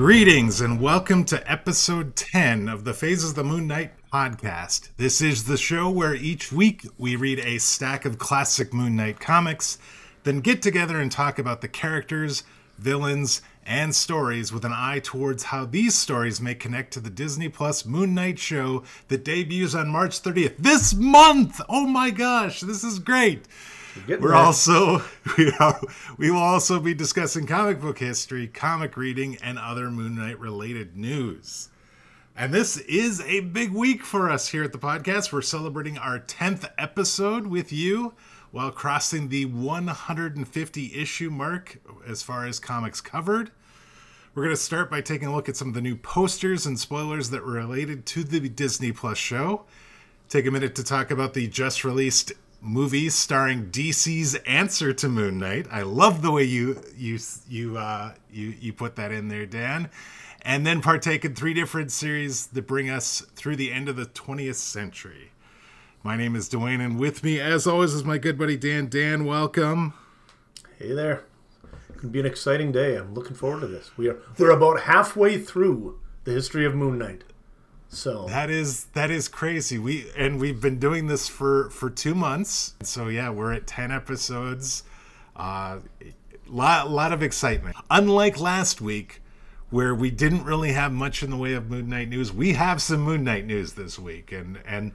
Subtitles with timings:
[0.00, 4.88] Greetings and welcome to episode 10 of the Phases of the Moon Knight podcast.
[4.96, 9.20] This is the show where each week we read a stack of classic Moon Knight
[9.20, 9.76] comics,
[10.24, 12.44] then get together and talk about the characters,
[12.78, 17.50] villains, and stories with an eye towards how these stories may connect to the Disney
[17.50, 21.60] Plus Moon Knight show that debuts on March 30th this month.
[21.68, 23.46] Oh my gosh, this is great.
[24.08, 24.34] We're there.
[24.34, 25.02] also
[25.38, 25.80] we are
[26.16, 30.96] we will also be discussing comic book history, comic reading, and other Moon Knight related
[30.96, 31.68] news.
[32.36, 35.32] And this is a big week for us here at the podcast.
[35.32, 38.14] We're celebrating our 10th episode with you
[38.50, 43.50] while crossing the 150 issue mark as far as comics covered.
[44.34, 46.78] We're going to start by taking a look at some of the new posters and
[46.78, 49.64] spoilers that were related to the Disney Plus show.
[50.28, 55.38] Take a minute to talk about the just released movies starring DC's answer to Moon
[55.38, 55.66] Knight.
[55.70, 59.90] I love the way you you you uh, you you put that in there, Dan.
[60.42, 64.06] And then partake in three different series that bring us through the end of the
[64.06, 65.32] 20th century.
[66.02, 68.88] My name is Dwayne, and with me, as always, is my good buddy Dan.
[68.88, 69.92] Dan, welcome.
[70.78, 71.24] Hey there.
[71.90, 72.96] It's gonna be an exciting day.
[72.96, 73.90] I'm looking forward to this.
[73.98, 77.24] We are we're about halfway through the history of Moon Knight.
[77.90, 79.76] So that is that is crazy.
[79.76, 82.74] We and we've been doing this for for two months.
[82.82, 84.84] So yeah, we're at ten episodes.
[85.34, 85.80] Uh,
[86.46, 87.76] lot lot of excitement.
[87.90, 89.20] Unlike last week,
[89.70, 92.80] where we didn't really have much in the way of Moon Knight news, we have
[92.80, 94.92] some Moon Knight news this week, and and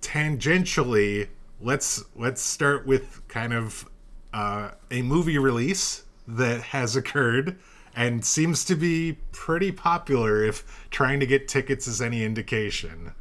[0.00, 1.26] tangentially,
[1.60, 3.88] let's let's start with kind of
[4.32, 7.58] uh, a movie release that has occurred
[8.00, 13.12] and seems to be pretty popular if trying to get tickets is any indication.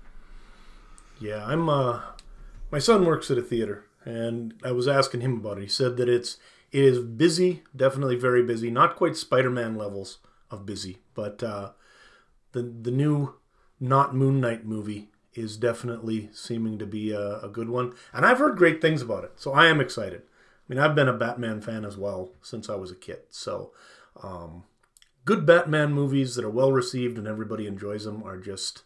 [1.20, 2.00] Yeah, I'm uh
[2.72, 5.64] my son works at a theater and I was asking him about it.
[5.64, 6.38] He said that it's
[6.72, 11.72] it is busy, definitely very busy, not quite Spider-Man levels of busy, but uh
[12.54, 13.36] the the new
[13.82, 17.92] not Moon Knight movie is definitely seeming to be a, a good one.
[18.14, 19.34] And I've heard great things about it.
[19.36, 20.22] So I am excited.
[20.22, 23.20] I mean, I've been a Batman fan as well since I was a kid.
[23.30, 23.72] So
[24.24, 24.64] um,
[25.26, 28.84] good Batman movies that are well received and everybody enjoys them are just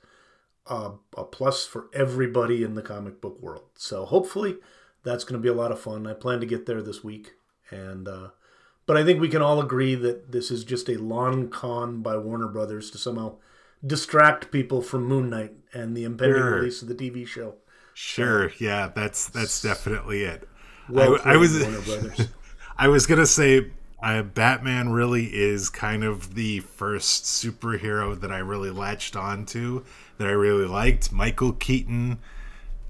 [0.67, 3.66] a plus for everybody in the comic book world.
[3.75, 4.57] So hopefully
[5.03, 6.07] that's going to be a lot of fun.
[6.07, 7.33] I plan to get there this week,
[7.69, 8.29] and uh,
[8.85, 12.17] but I think we can all agree that this is just a long con by
[12.17, 13.38] Warner Brothers to somehow
[13.85, 16.55] distract people from Moon Knight and the impending sure.
[16.55, 17.55] release of the TV show.
[17.94, 20.47] Sure, yeah, that's that's definitely it.
[20.89, 21.61] Well I, I was
[22.77, 23.71] I was gonna say
[24.03, 29.86] uh, Batman really is kind of the first superhero that I really latched onto,
[30.18, 31.14] that I really liked.
[31.14, 32.19] Michael Keaton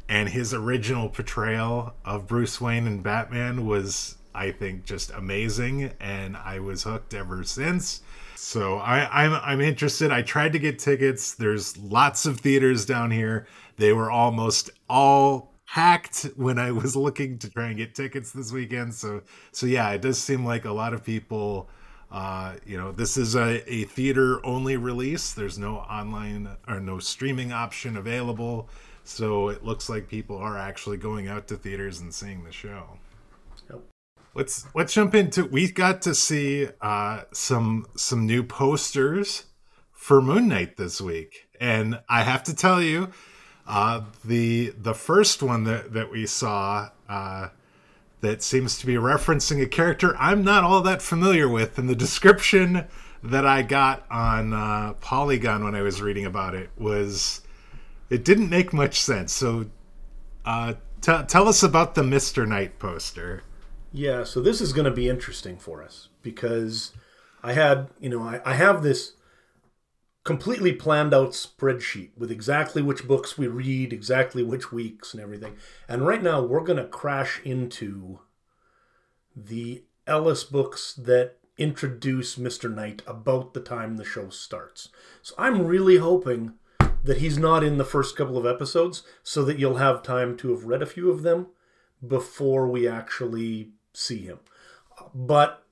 [0.10, 6.36] and his original portrayal of Bruce Wayne and Batman was, I think, just amazing, and
[6.36, 8.02] I was hooked ever since.
[8.36, 10.12] So I, I'm I'm interested.
[10.12, 11.36] I tried to get tickets.
[11.36, 13.48] There's lots of theaters down here.
[13.78, 18.52] They were almost all hacked when I was looking to try and get tickets this
[18.52, 18.94] weekend.
[18.94, 21.68] So so yeah, it does seem like a lot of people.
[22.12, 25.34] Uh, you know, this is a, a theater only release.
[25.34, 28.70] There's no online or no streaming option available.
[29.04, 33.00] So it looks like people are actually going out to theaters and seeing the show.
[33.68, 33.82] Yep.
[34.36, 35.46] Let's let's jump into.
[35.46, 39.46] We got to see uh, some some new posters
[39.92, 43.10] for Moon Knight this week, and I have to tell you,
[43.68, 47.50] uh, the the first one that, that we saw uh,
[48.22, 51.96] that seems to be referencing a character I'm not all that familiar with, and the
[51.96, 52.88] description
[53.24, 57.42] that I got on uh, Polygon when I was reading about it was
[58.10, 59.32] it didn't make much sense.
[59.32, 59.68] So,
[60.46, 63.44] uh, t- tell us about the Mister Knight poster.
[63.94, 66.94] Yeah, so this is going to be interesting for us because
[67.44, 69.14] I had, you know, I, I have this
[70.24, 75.56] completely planned out spreadsheet with exactly which books we read, exactly which weeks, and everything.
[75.88, 78.20] And right now, we're going to crash into
[79.36, 82.74] the Ellis books that introduce Mr.
[82.74, 84.90] Knight about the time the show starts.
[85.22, 86.54] So I'm really hoping
[87.04, 90.52] that he's not in the first couple of episodes so that you'll have time to
[90.52, 91.48] have read a few of them
[92.06, 94.40] before we actually see him.
[95.14, 95.63] But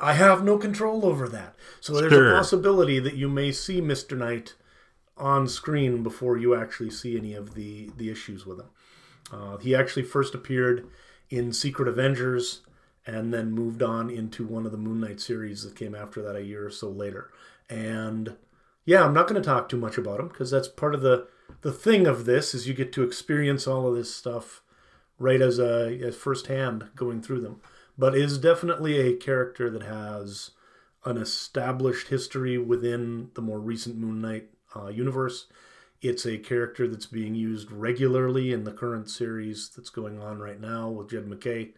[0.00, 1.54] I have no control over that.
[1.80, 2.32] So there's sure.
[2.32, 4.16] a possibility that you may see Mr.
[4.16, 4.54] Knight
[5.16, 8.70] on screen before you actually see any of the, the issues with him.
[9.30, 10.88] Uh, he actually first appeared
[11.28, 12.62] in Secret Avengers
[13.06, 16.36] and then moved on into one of the Moon Knight series that came after that
[16.36, 17.30] a year or so later.
[17.68, 18.36] And
[18.84, 21.28] yeah, I'm not going to talk too much about him because that's part of the
[21.62, 24.62] the thing of this is you get to experience all of this stuff
[25.18, 27.60] right as a as firsthand going through them
[28.00, 30.52] but is definitely a character that has
[31.04, 35.46] an established history within the more recent Moon Knight uh, universe.
[36.00, 40.58] It's a character that's being used regularly in the current series that's going on right
[40.58, 41.72] now with Jed MacKay.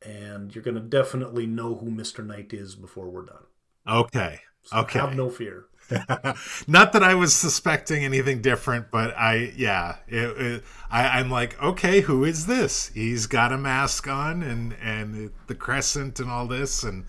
[0.00, 2.24] And you're going to definitely know who Mr.
[2.24, 3.42] Knight is before we're done.
[3.88, 4.40] Okay.
[4.62, 5.00] So okay.
[5.00, 5.64] Have no fear.
[6.66, 11.60] Not that I was suspecting anything different, but I, yeah, it, it, I, I'm like,
[11.62, 12.88] okay, who is this?
[12.88, 17.04] He's got a mask on and and the crescent and all this, and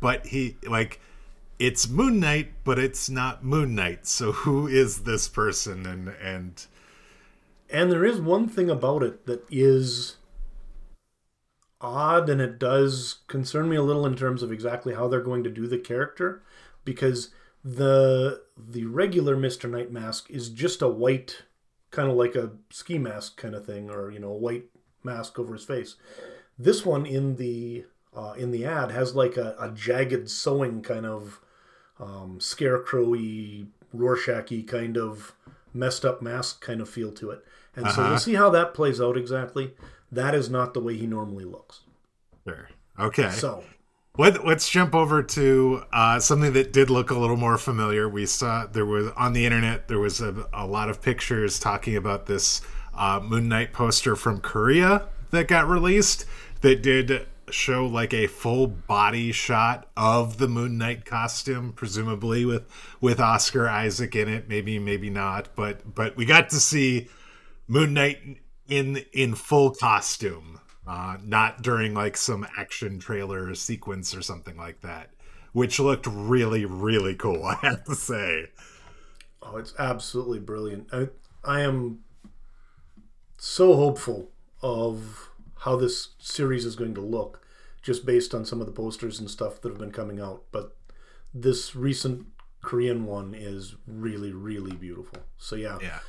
[0.00, 1.00] but he like
[1.58, 4.06] it's Moon Knight, but it's not Moon Knight.
[4.06, 5.86] So who is this person?
[5.86, 6.66] And and
[7.70, 10.16] and there is one thing about it that is
[11.80, 15.44] odd, and it does concern me a little in terms of exactly how they're going
[15.44, 16.42] to do the character,
[16.84, 17.30] because
[17.66, 21.42] the the regular Mister Knight mask is just a white,
[21.90, 24.66] kind of like a ski mask kind of thing, or you know, a white
[25.02, 25.96] mask over his face.
[26.56, 27.84] This one in the
[28.16, 31.40] uh, in the ad has like a, a jagged sewing kind of
[31.98, 35.34] um, scarecrowy, Rorschachy kind of
[35.74, 37.44] messed up mask kind of feel to it.
[37.74, 37.94] And uh-huh.
[37.94, 38.18] so we'll uh-huh.
[38.20, 39.74] see how that plays out exactly.
[40.12, 41.80] That is not the way he normally looks.
[42.46, 42.68] Sure.
[42.98, 43.30] Okay.
[43.30, 43.64] So
[44.18, 48.08] let, us jump over to uh, something that did look a little more familiar.
[48.08, 51.96] We saw there was on the internet there was a, a lot of pictures talking
[51.96, 52.62] about this
[52.94, 56.24] uh, Moon Knight poster from Korea that got released
[56.62, 62.64] that did show like a full body shot of the Moon Knight costume, presumably with
[63.00, 64.48] with Oscar Isaac in it.
[64.48, 67.08] Maybe, maybe not, but but we got to see
[67.68, 74.22] Moon Knight in in full costume, uh, not during like some action trailer sequence or
[74.22, 75.10] something like that,
[75.52, 77.44] which looked really really cool.
[77.44, 78.50] I have to say.
[79.42, 80.88] Oh, it's absolutely brilliant.
[80.92, 81.08] I
[81.44, 82.00] I am
[83.38, 84.30] so hopeful
[84.62, 85.30] of
[85.60, 87.44] how this series is going to look,
[87.82, 90.44] just based on some of the posters and stuff that have been coming out.
[90.50, 90.76] But
[91.32, 92.26] this recent
[92.62, 95.18] Korean one is really, really beautiful.
[95.38, 96.00] So yeah, yeah,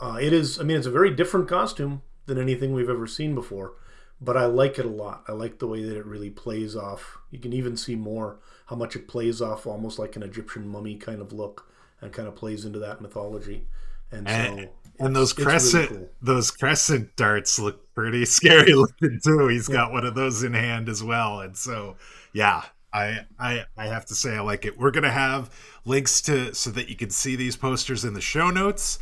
[0.00, 0.60] uh, it is.
[0.60, 3.74] I mean, it's a very different costume than anything we've ever seen before,
[4.20, 5.24] but I like it a lot.
[5.28, 7.18] I like the way that it really plays off.
[7.30, 10.96] You can even see more how much it plays off, almost like an Egyptian mummy
[10.96, 11.70] kind of look,
[12.00, 13.66] and kind of plays into that mythology.
[14.10, 14.68] And so
[14.98, 16.10] and those crescent really cool.
[16.22, 19.48] those crescent darts look pretty scary looking too.
[19.48, 19.76] He's yeah.
[19.76, 21.40] got one of those in hand as well.
[21.40, 21.96] And so
[22.32, 24.78] yeah, I I I have to say I like it.
[24.78, 25.50] We're gonna have
[25.84, 28.98] links to so that you can see these posters in the show notes,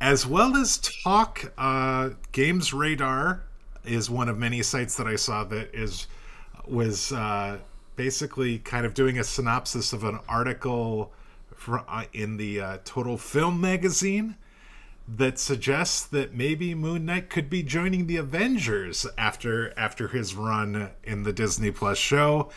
[0.00, 1.52] as well as talk.
[1.58, 3.44] Uh, Games Radar
[3.84, 6.06] is one of many sites that I saw that is
[6.66, 7.58] was uh,
[7.96, 11.12] basically kind of doing a synopsis of an article
[11.54, 14.36] for, uh, in the uh, Total Film magazine
[15.06, 20.90] that suggests that maybe Moon Knight could be joining the Avengers after after his run
[21.02, 22.50] in the Disney Plus show.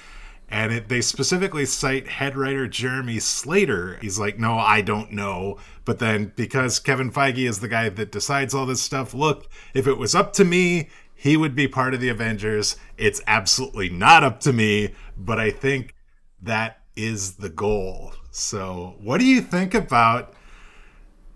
[0.50, 3.98] And it, they specifically cite head writer Jeremy Slater.
[4.02, 5.58] He's like, no, I don't know.
[5.84, 9.88] But then because Kevin Feige is the guy that decides all this stuff, look, if
[9.88, 12.78] it was up to me, he would be part of the Avengers.
[12.98, 15.96] It's absolutely not up to me, but I think
[16.42, 18.14] that is the goal.
[18.32, 20.34] So, what do you think about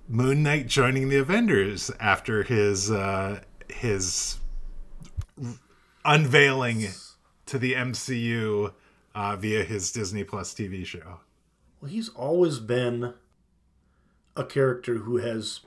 [0.08, 4.38] Moon Knight joining the Avengers after his uh, his
[6.06, 6.88] unveiling
[7.46, 8.74] to the MCU
[9.16, 11.20] uh, via his Disney Plus TV show.
[11.82, 13.14] Well, he's always been
[14.36, 15.62] a character who has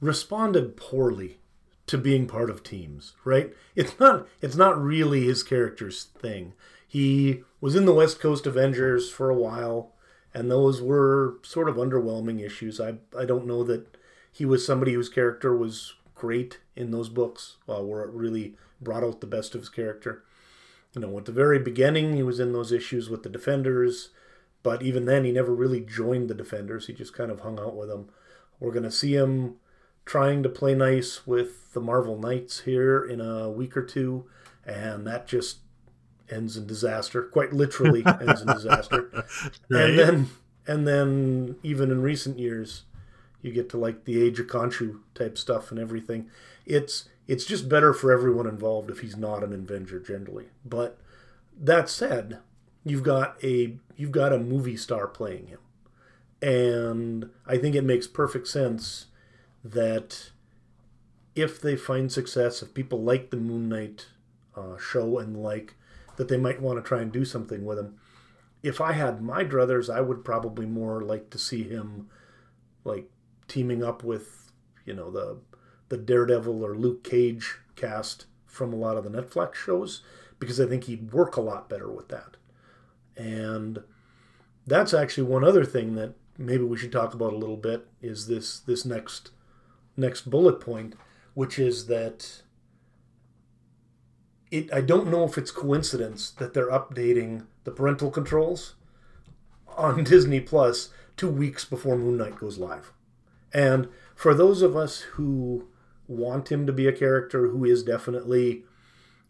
[0.00, 1.38] responded poorly
[1.92, 3.52] to being part of teams, right?
[3.76, 6.54] It's not it's not really his character's thing.
[6.88, 9.92] He was in the West Coast Avengers for a while
[10.32, 12.80] and those were sort of underwhelming issues.
[12.80, 13.98] I I don't know that
[14.32, 19.04] he was somebody whose character was great in those books, uh, where it really brought
[19.04, 20.24] out the best of his character.
[20.94, 24.10] You know, at the very beginning, he was in those issues with the Defenders,
[24.62, 26.86] but even then, he never really joined the Defenders.
[26.86, 28.08] He just kind of hung out with them.
[28.58, 29.56] We're going to see him
[30.04, 34.26] trying to play nice with the Marvel Knights here in a week or two,
[34.64, 35.58] and that just
[36.30, 37.22] ends in disaster.
[37.22, 39.10] Quite literally ends in disaster.
[39.68, 39.90] right.
[39.90, 40.30] And then
[40.66, 42.84] and then even in recent years,
[43.40, 46.28] you get to like the Age of Khonshu type stuff and everything.
[46.66, 50.46] It's it's just better for everyone involved if he's not an Avenger generally.
[50.64, 50.98] But
[51.58, 52.38] that said,
[52.84, 55.58] you've got a you've got a movie star playing him.
[56.40, 59.06] And I think it makes perfect sense
[59.64, 60.30] that
[61.34, 64.06] if they find success, if people like the Moon Knight
[64.56, 65.74] uh, show and like
[66.16, 67.96] that they might want to try and do something with him.
[68.62, 72.08] If I had my druthers, I would probably more like to see him
[72.84, 73.10] like
[73.48, 74.52] teaming up with,
[74.84, 75.38] you know, the
[75.88, 80.02] the Daredevil or Luke Cage cast from a lot of the Netflix shows
[80.38, 82.36] because I think he'd work a lot better with that.
[83.16, 83.82] And
[84.66, 88.26] that's actually one other thing that maybe we should talk about a little bit is
[88.26, 89.30] this this next
[89.96, 90.94] next bullet point,
[91.34, 92.42] which is that
[94.50, 98.74] it I don't know if it's coincidence that they're updating the parental controls
[99.76, 102.92] on Disney Plus two weeks before Moon Knight goes live.
[103.52, 105.68] And for those of us who
[106.08, 108.64] want him to be a character who is definitely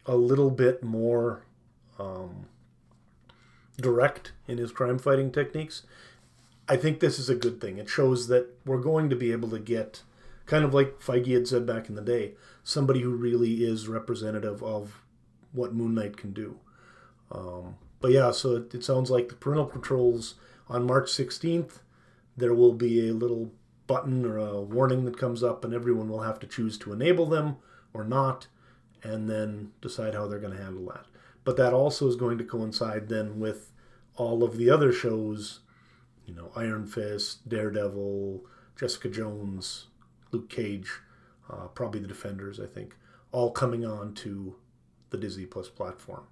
[0.05, 1.45] a little bit more
[1.99, 2.47] um,
[3.77, 5.83] direct in his crime fighting techniques,
[6.67, 7.77] I think this is a good thing.
[7.77, 10.01] It shows that we're going to be able to get,
[10.45, 12.33] kind of like Feige had said back in the day,
[12.63, 15.01] somebody who really is representative of
[15.51, 16.59] what Moon Knight can do.
[17.31, 20.35] Um, but yeah, so it, it sounds like the parental controls
[20.67, 21.79] on March 16th,
[22.35, 23.51] there will be a little
[23.87, 27.25] button or a warning that comes up, and everyone will have to choose to enable
[27.25, 27.57] them
[27.93, 28.47] or not,
[29.03, 31.05] and then decide how they're going to handle that.
[31.43, 33.71] But that also is going to coincide then with
[34.15, 35.59] all of the other shows,
[36.25, 38.41] you know, Iron Fist, Daredevil,
[38.79, 39.87] Jessica Jones,
[40.33, 40.89] Luke Cage,
[41.49, 42.95] uh, probably the Defenders, I think,
[43.31, 44.55] all coming on to
[45.09, 46.23] the Disney Plus platform.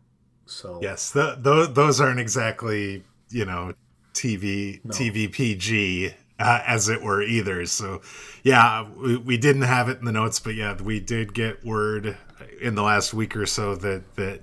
[0.46, 3.74] So yes, the, the, those aren't exactly you know
[4.14, 4.92] TV no.
[4.92, 7.66] TV PG uh, as it were either.
[7.66, 8.02] So
[8.44, 12.18] yeah, we, we didn't have it in the notes, but yeah, we did get word
[12.60, 14.42] in the last week or so that that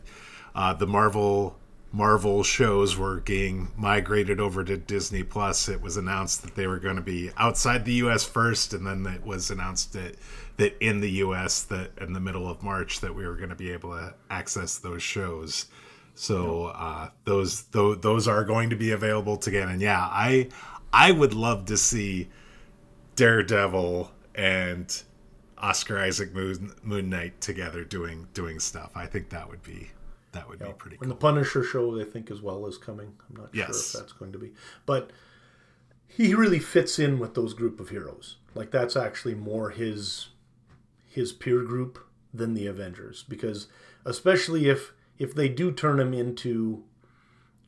[0.54, 1.57] uh, the Marvel
[1.90, 5.68] Marvel shows were getting migrated over to Disney Plus.
[5.68, 8.24] It was announced that they were going to be outside the U.S.
[8.24, 10.16] first, and then it was announced that
[10.58, 11.62] that in the U.S.
[11.64, 14.78] that in the middle of March that we were going to be able to access
[14.78, 15.66] those shows.
[16.14, 19.68] So uh, those, those those are going to be available to get.
[19.68, 20.48] And yeah, I
[20.92, 22.28] I would love to see
[23.16, 25.02] Daredevil and
[25.56, 28.90] Oscar Isaac Moon, Moon Knight together doing doing stuff.
[28.94, 29.90] I think that would be
[30.38, 30.68] that would yep.
[30.68, 31.04] be pretty cool.
[31.04, 33.14] And the Punisher show I think as well is coming.
[33.28, 33.66] I'm not yes.
[33.66, 34.52] sure if that's going to be.
[34.86, 35.10] But
[36.06, 38.36] he really fits in with those group of heroes.
[38.54, 40.28] Like that's actually more his
[41.06, 41.98] his peer group
[42.32, 43.68] than the Avengers because
[44.04, 46.84] especially if if they do turn him into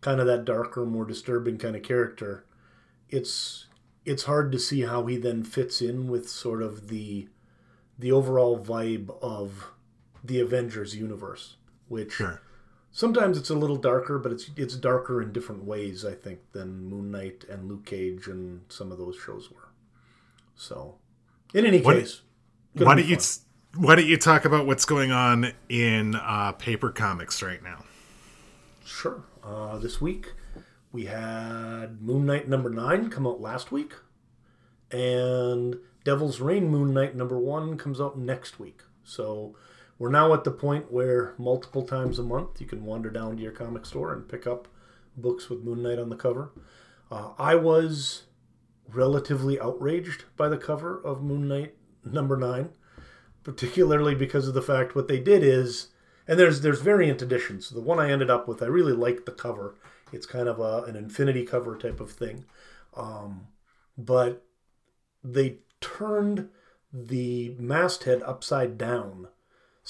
[0.01, 2.45] kind of that darker, more disturbing kind of character,
[3.09, 3.67] it's
[4.05, 7.29] it's hard to see how he then fits in with sort of the
[7.99, 9.71] the overall vibe of
[10.25, 11.57] the Avengers universe,
[11.89, 12.41] which sure.
[12.93, 16.89] Sometimes it's a little darker, but it's it's darker in different ways, I think, than
[16.89, 19.69] Moon Knight and Luke Cage and some of those shows were.
[20.57, 20.97] So,
[21.55, 22.23] in any what, case,
[22.75, 23.19] why don't you
[23.77, 27.85] why don't you talk about what's going on in uh, paper comics right now?
[28.85, 29.23] Sure.
[29.43, 30.33] Uh, this week
[30.93, 33.95] we had Moon Knight number nine come out last week,
[34.91, 38.81] and Devil's Reign Moon Knight number one comes out next week.
[39.05, 39.55] So
[40.01, 43.43] we're now at the point where multiple times a month you can wander down to
[43.43, 44.67] your comic store and pick up
[45.17, 46.51] books with Moon Knight on the cover.
[47.13, 48.25] Uh, I was
[48.93, 52.71] relatively outraged by the cover of Moon Knight number nine
[53.43, 55.89] particularly because of the fact what they did is,
[56.27, 57.71] and there's there's variant editions.
[57.71, 59.77] The one I ended up with, I really liked the cover.
[60.13, 62.45] It's kind of a, an infinity cover type of thing,
[62.95, 63.47] um,
[63.97, 64.45] but
[65.23, 66.49] they turned
[66.93, 69.29] the masthead upside down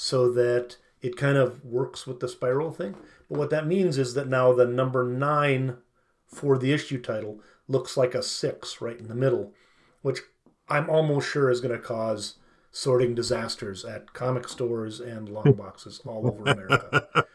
[0.01, 2.95] so that it kind of works with the spiral thing.
[3.29, 5.77] But what that means is that now the number nine
[6.25, 9.53] for the issue title looks like a six right in the middle,
[10.01, 10.21] which
[10.67, 12.39] I'm almost sure is going to cause
[12.71, 17.25] sorting disasters at comic stores and long boxes all over America.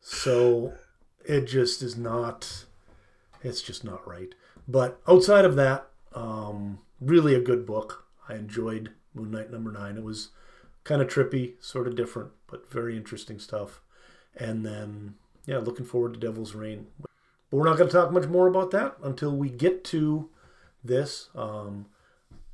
[0.00, 0.74] so
[1.24, 2.66] it just is not
[3.42, 4.32] it's just not right.
[4.68, 8.04] But outside of that, um, really a good book.
[8.28, 9.96] I enjoyed Moon Knight number nine.
[9.96, 10.28] It was
[10.86, 13.80] kind of trippy, sort of different, but very interesting stuff.
[14.36, 16.86] And then, yeah, looking forward to Devil's Reign.
[17.00, 17.10] But
[17.50, 20.30] we're not going to talk much more about that until we get to
[20.84, 21.28] this.
[21.34, 21.86] Um,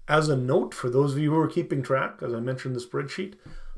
[0.09, 2.81] as a note, for those of you who are keeping track, as I mentioned the
[2.81, 3.35] spreadsheet,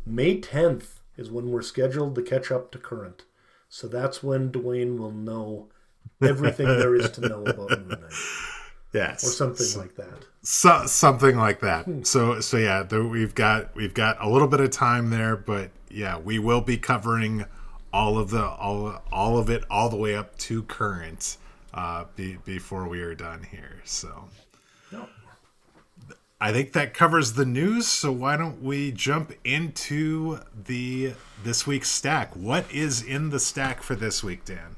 [0.06, 3.24] May 10th is when we're scheduled to catch up to current.
[3.68, 5.68] So that's when Dwayne will know
[6.22, 8.12] everything there is to know about Moon Knight.
[8.94, 10.24] Yes, or something so, like that.
[10.42, 11.84] So, something like that.
[11.84, 12.02] Hmm.
[12.04, 16.16] So so yeah, we've got we've got a little bit of time there, but yeah,
[16.16, 17.44] we will be covering
[17.92, 21.38] all of the all all of it all the way up to current
[21.74, 23.80] uh, be, before we are done here.
[23.84, 24.28] So.
[26.40, 27.86] I think that covers the news.
[27.86, 32.36] So why don't we jump into the this week's stack?
[32.36, 34.76] What is in the stack for this week, Dan?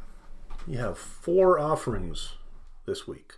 [0.69, 2.35] You have four offerings
[2.87, 3.33] this week.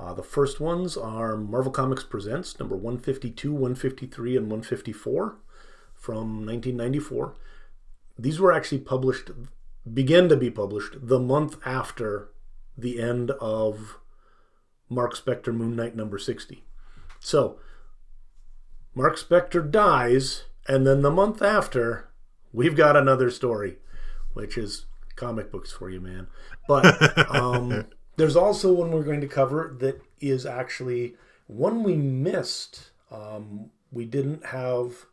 [0.00, 5.36] Uh, the first ones are Marvel Comics Presents number 152, 153, and 154
[5.94, 7.34] from 1994.
[8.18, 9.30] These were actually published,
[9.92, 12.30] began to be published the month after
[12.78, 13.98] the end of
[14.88, 16.64] Marc Spector Moon Knight number 60.
[17.18, 17.58] So,
[18.94, 22.08] Marc Spector dies, and then the month after,
[22.54, 23.76] we've got another story,
[24.32, 26.28] which is comic books for you, man.
[26.66, 27.84] But um,
[28.20, 31.14] there's also one we're going to cover that is actually
[31.46, 32.90] one we missed.
[33.10, 35.06] Um, we didn't have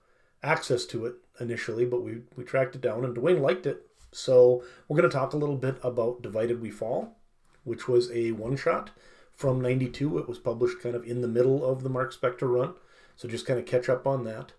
[0.43, 3.87] access to it initially, but we, we tracked it down, and Dwayne liked it.
[4.11, 7.17] So we're going to talk a little bit about Divided We Fall,
[7.63, 8.89] which was a one shot
[9.33, 10.17] from 92.
[10.17, 12.73] It was published kind of in the middle of the Marc Spector run.
[13.15, 14.51] So just kind of catch up on that.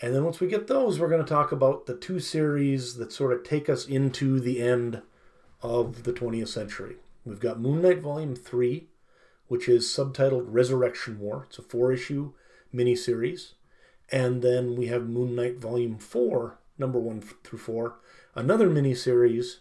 [0.00, 3.12] And then once we get those, we're going to talk about the two series that
[3.12, 5.02] sort of take us into the end
[5.60, 6.96] of the 20th century.
[7.24, 8.88] We've got Moon Knight Volume 3,
[9.48, 11.46] which is subtitled Resurrection War.
[11.48, 12.32] It's a four issue
[12.74, 13.52] miniseries.
[14.10, 17.94] And then we have Moon Knight Volume 4, number 1 through 4,
[18.34, 19.58] another miniseries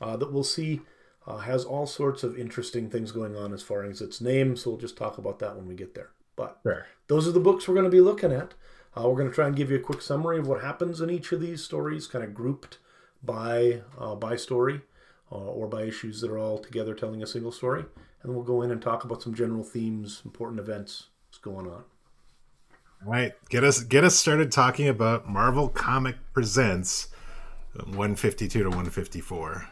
[0.00, 0.80] uh, that we'll see
[1.26, 4.56] uh, has all sorts of interesting things going on as far as its name.
[4.56, 6.10] So we'll just talk about that when we get there.
[6.36, 6.86] But sure.
[7.08, 8.54] those are the books we're going to be looking at.
[8.96, 11.10] Uh, we're going to try and give you a quick summary of what happens in
[11.10, 12.78] each of these stories, kind of grouped
[13.22, 14.80] by uh, by story
[15.32, 17.80] uh, or by issues that are all together telling a single story.
[17.80, 21.66] And then we'll go in and talk about some general themes, important events that's going
[21.66, 21.84] on.
[23.02, 27.08] All right, get us get us started talking about Marvel Comic Presents
[27.74, 29.68] 152 to 154.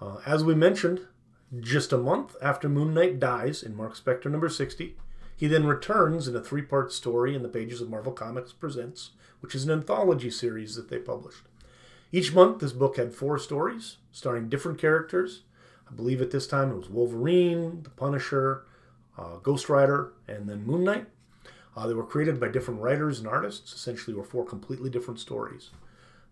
[0.00, 1.00] Uh, as we mentioned,
[1.60, 4.96] just a month after Moon Knight dies in Marc Spector number 60,
[5.36, 9.10] he then returns in a three part story in the pages of Marvel Comics Presents,
[9.40, 11.42] which is an anthology series that they published.
[12.14, 15.44] Each month, this book had four stories starring different characters.
[15.90, 18.64] I believe at this time it was Wolverine, the Punisher,
[19.16, 21.06] uh, Ghost Rider, and then Moon Knight.
[21.74, 25.70] Uh, they were created by different writers and artists, essentially, were four completely different stories.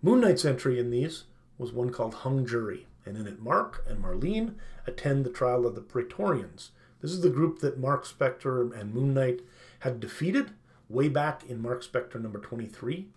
[0.03, 1.25] Moon Knight's entry in these
[1.57, 5.75] was one called Hung Jury, and in it, Marc and Marlene attend the trial of
[5.75, 6.73] the Praetorians.
[7.01, 9.41] This is the group that Marc Spector and Moon Knight
[9.81, 10.51] had defeated
[10.91, 13.09] way back in Marc Spector number 23.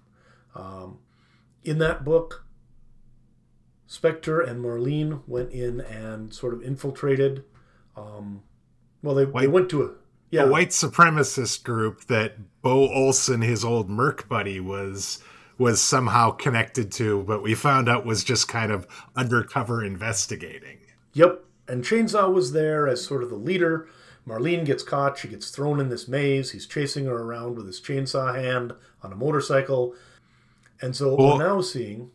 [0.56, 0.99] Um,
[1.63, 2.42] in that book,
[3.93, 7.43] Spector and Marlene went in and sort of infiltrated.
[7.95, 8.41] Um,
[9.03, 9.91] well, they, they went to a
[10.32, 10.43] yeah.
[10.43, 15.23] a white supremacist group that Bo Olson, his old Merc buddy, was
[15.60, 20.79] was somehow connected to, but we found out was just kind of undercover investigating.
[21.13, 21.43] Yep.
[21.67, 23.88] And Chainsaw was there as sort of the leader.
[24.27, 25.19] Marlene gets caught.
[25.19, 26.51] She gets thrown in this maze.
[26.51, 29.93] He's chasing her around with his chainsaw hand on a motorcycle.
[30.82, 32.10] And so well, we're now seeing.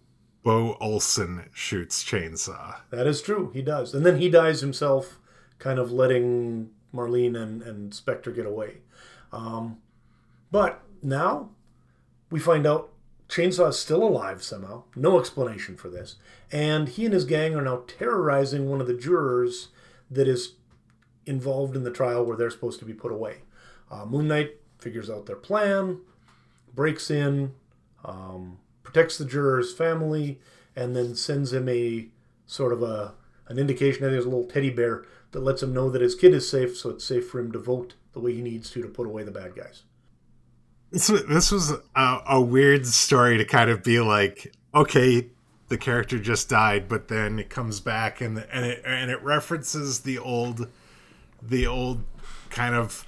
[0.49, 2.77] Bo Olson shoots Chainsaw.
[2.89, 3.51] That is true.
[3.53, 3.93] He does.
[3.93, 5.19] And then he dies himself,
[5.59, 8.79] kind of letting Marlene and, and Spector get away.
[9.31, 9.77] Um,
[10.51, 11.51] but now
[12.31, 12.89] we find out
[13.29, 14.85] Chainsaw is still alive somehow.
[14.97, 16.17] No explanation for this.
[16.51, 19.69] And he and his gang are now terrorizing one of the jurors
[20.11, 20.55] that is
[21.27, 23.43] involved in the trial where they're supposed to be put away.
[23.91, 26.01] Uh, Moon Knight figures out their plan,
[26.75, 27.53] breaks in,
[28.03, 30.41] um, protects the juror's family,
[30.75, 32.09] and then sends him a
[32.47, 33.13] sort of a
[33.49, 36.33] an indication that there's a little teddy bear that lets him know that his kid
[36.33, 38.89] is safe, so it's safe for him to vote the way he needs to to
[38.89, 39.83] put away the bad guys.
[40.91, 45.27] This, this was a, a weird story to kind of be like, okay,
[45.69, 50.01] the character just died, but then it comes back and and it and it references
[50.01, 50.67] the old,
[51.43, 52.05] the old
[52.49, 53.05] kind of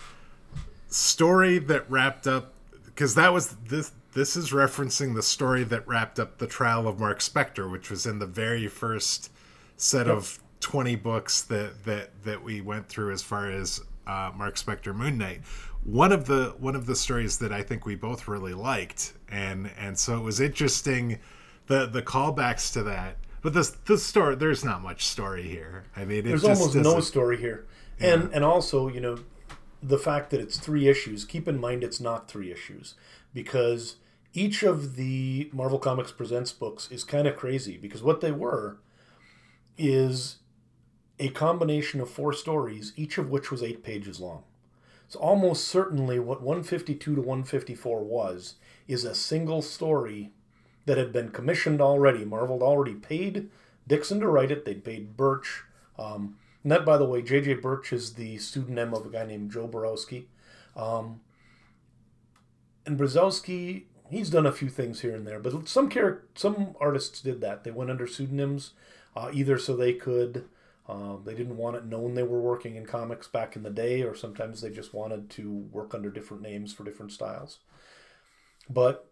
[0.89, 2.53] story that wrapped up
[2.85, 6.99] because that was this this is referencing the story that wrapped up the trial of
[6.99, 9.31] Marc Spector, which was in the very first
[9.77, 10.17] set yep.
[10.17, 14.95] of 20 books that that that we went through as far as uh, Marc Spector
[14.95, 15.43] Moon Knight.
[15.85, 19.71] One of the one of the stories that I think we both really liked, and
[19.79, 21.19] and so it was interesting
[21.67, 23.17] the the callbacks to that.
[23.43, 25.85] But the the story there's not much story here.
[25.97, 27.67] I mean, there's almost no story here,
[27.99, 28.15] yeah.
[28.15, 29.19] and and also you know
[29.83, 31.25] the fact that it's three issues.
[31.25, 32.95] Keep in mind it's not three issues
[33.33, 33.97] because
[34.33, 38.79] each of the Marvel Comics Presents books is kind of crazy because what they were
[39.77, 40.39] is
[41.19, 44.45] a combination of four stories, each of which was eight pages long.
[45.09, 48.55] So almost certainly what 152 to 154 was
[48.87, 50.31] is a single story
[50.87, 52.25] that had been commissioned already.
[52.25, 53.51] Marvel had already paid
[53.87, 54.65] Dixon to write it.
[54.65, 55.65] They'd paid Birch.
[55.99, 57.55] Um, and that, by the way, J.J.
[57.55, 60.25] Birch is the pseudonym of a guy named Joe Brozowski.
[60.77, 61.21] Um,
[62.87, 67.21] and Brozowski, he's done a few things here and there, but some char- some artists
[67.21, 67.65] did that.
[67.65, 68.73] They went under pseudonyms,
[69.17, 70.45] uh, either so they could
[70.89, 74.03] um, they didn't want it known they were working in comics back in the day,
[74.03, 77.61] or sometimes they just wanted to work under different names for different styles.
[78.69, 79.11] But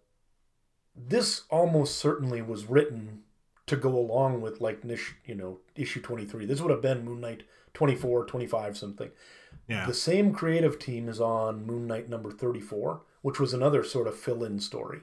[0.96, 3.20] this almost certainly was written
[3.66, 7.20] to go along with like Nish, you know issue 23 this would have been moon
[7.20, 9.10] knight 24 25 something
[9.68, 14.06] yeah the same creative team is on moon knight number 34 which was another sort
[14.06, 15.00] of fill-in story.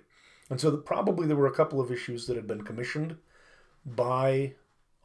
[0.50, 3.18] And so the, probably there were a couple of issues that had been commissioned
[3.86, 4.56] by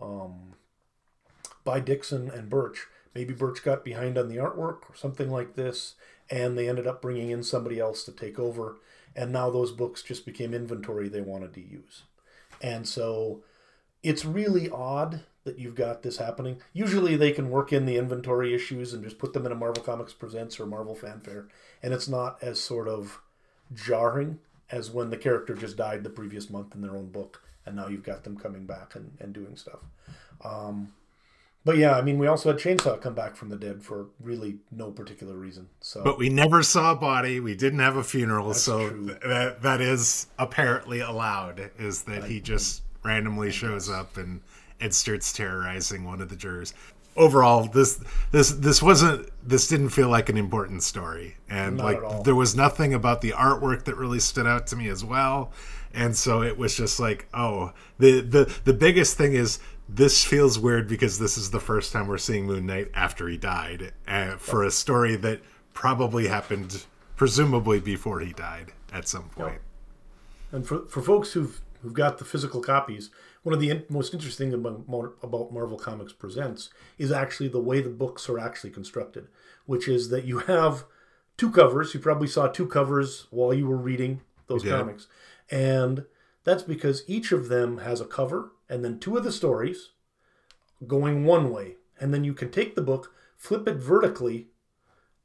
[0.01, 0.55] um,
[1.63, 2.87] by dixon and birch.
[3.15, 5.97] Maybe birch got behind on the artwork or something like this
[6.31, 8.79] and they ended up bringing in somebody else to take over
[9.15, 12.05] and now those books just became inventory they wanted to use.
[12.63, 13.43] And so
[14.03, 16.61] it's really odd that you've got this happening.
[16.73, 19.83] Usually they can work in the inventory issues and just put them in a Marvel
[19.83, 21.49] Comics Presents or Marvel Fanfare,
[21.83, 23.21] and it's not as sort of
[23.75, 24.39] jarring
[24.71, 27.89] as when the character just died the previous month in their own book, and now
[27.89, 29.81] you've got them coming back and, and doing stuff.
[30.45, 30.93] Um,
[31.65, 34.59] but yeah, I mean, we also had Chainsaw come back from the dead for really
[34.71, 35.69] no particular reason.
[35.81, 37.39] So, but we never saw a body.
[37.39, 41.71] We didn't have a funeral, so th- that that is apparently allowed.
[41.79, 44.41] Is that I, he just randomly shows up and
[44.81, 46.73] and starts terrorizing one of the jurors.
[47.17, 52.25] Overall, this this this wasn't this didn't feel like an important story, and Not like
[52.25, 55.53] there was nothing about the artwork that really stood out to me as well.
[55.93, 60.59] And so it was just like, oh, the the the biggest thing is this feels
[60.59, 64.37] weird because this is the first time we're seeing Moon Knight after he died, uh,
[64.37, 65.41] for a story that
[65.75, 69.61] probably happened presumably before he died at some point.
[70.53, 73.11] And for for folks who've who've got the physical copies,
[73.43, 74.85] one of the in- most interesting about,
[75.23, 79.29] about Marvel Comics Presents is actually the way the books are actually constructed,
[79.67, 80.85] which is that you have
[81.37, 81.95] two covers.
[81.95, 84.77] You probably saw two covers while you were reading those yeah.
[84.77, 85.07] comics.
[85.51, 86.05] And
[86.45, 89.91] that's because each of them has a cover and then two of the stories
[90.87, 91.77] going one way.
[91.99, 94.49] And then you can take the book, flip it vertically,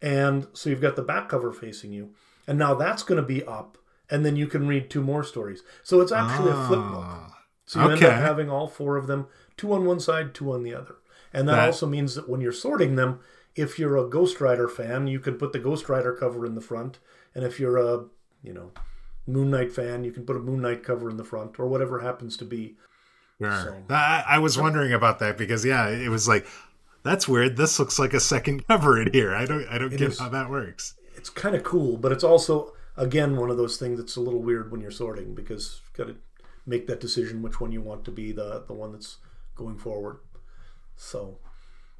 [0.01, 2.11] and so you've got the back cover facing you.
[2.47, 3.77] And now that's going to be up
[4.09, 5.63] and then you can read two more stories.
[5.83, 7.05] So it's actually a flip book.
[7.05, 7.34] Ah.
[7.65, 8.05] So you okay.
[8.05, 10.95] end up having all four of them, two on one side, two on the other.
[11.33, 13.19] And that, that, also means that when you're sorting them,
[13.55, 16.61] if you're a Ghost Rider fan, you can put the Ghost Rider cover in the
[16.61, 16.99] front,
[17.33, 18.05] and if you're a,
[18.43, 18.71] you know,
[19.27, 21.99] Moon Knight fan, you can put a Moon Knight cover in the front or whatever
[21.99, 22.75] happens to be.
[23.39, 23.83] Sure.
[23.89, 26.47] So, I, I was wondering about that because yeah, it was like
[27.03, 27.57] that's weird.
[27.57, 29.35] This looks like a second cover in here.
[29.35, 30.95] I don't I don't get is, how that works.
[31.15, 34.41] It's kind of cool, but it's also again one of those things that's a little
[34.41, 36.19] weird when you're sorting because you've got to
[36.65, 39.17] make that decision which one you want to be the the one that's
[39.55, 40.17] going forward.
[40.95, 41.39] So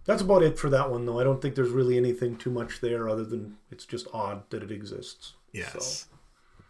[0.05, 1.19] that's about it for that one though.
[1.19, 4.63] I don't think there's really anything too much there other than it's just odd that
[4.63, 5.33] it exists.
[5.51, 6.07] Yes.
[6.09, 6.15] So,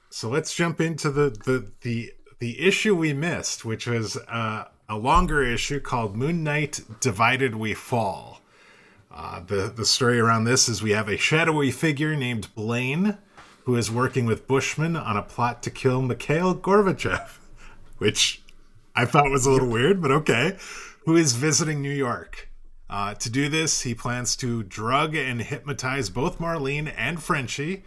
[0.10, 4.98] so let's jump into the the the the issue we missed, which was uh, a
[4.98, 8.42] longer issue called Moon Knight Divided We Fall.
[9.14, 13.18] Uh, the the story around this is we have a shadowy figure named Blaine
[13.64, 17.40] who is working with Bushman on a plot to kill Mikhail Gorbachev,
[17.98, 18.42] which
[18.96, 20.58] I thought was a little weird, but okay,
[21.06, 22.50] who is visiting New York.
[22.90, 27.84] Uh, to do this, he plans to drug and hypnotize both Marlene and Frenchie,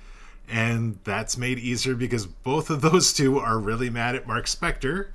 [0.48, 5.08] and that's made easier because both of those two are really mad at Marc Spector.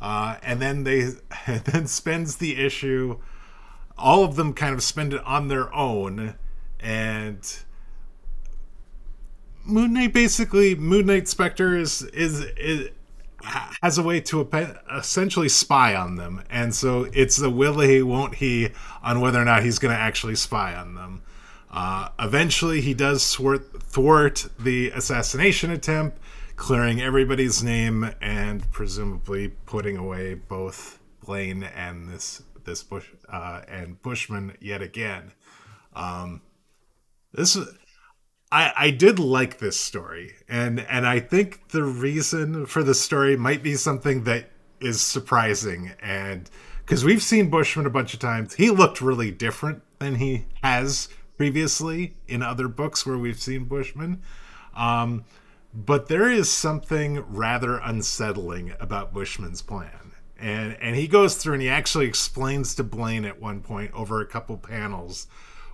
[0.00, 1.02] Uh, and then they
[1.46, 3.18] and then spends the issue.
[3.96, 6.36] All of them kind of spend it on their own,
[6.80, 7.58] and
[9.64, 12.88] Moon Knight basically Moon Knight Spector is is is
[13.82, 14.48] has a way to
[14.94, 18.70] essentially spy on them, and so it's the will he won't he
[19.02, 21.22] on whether or not he's going to actually spy on them.
[21.70, 26.18] Uh, eventually, he does thwart, thwart the assassination attempt,
[26.56, 34.00] clearing everybody's name and presumably putting away both Blaine and this this Bush uh, and
[34.02, 35.32] Bushman yet again.
[35.94, 36.42] Um,
[37.32, 37.56] this
[38.52, 43.36] I, I did like this story and and I think the reason for the story
[43.36, 48.54] might be something that is surprising and because we've seen Bushman a bunch of times.
[48.54, 54.20] He looked really different than he has previously in other books where we've seen Bushman.
[54.74, 55.24] Um,
[55.72, 61.62] but there is something rather unsettling about Bushman's plan and and he goes through and
[61.62, 65.28] he actually explains to Blaine at one point over a couple panels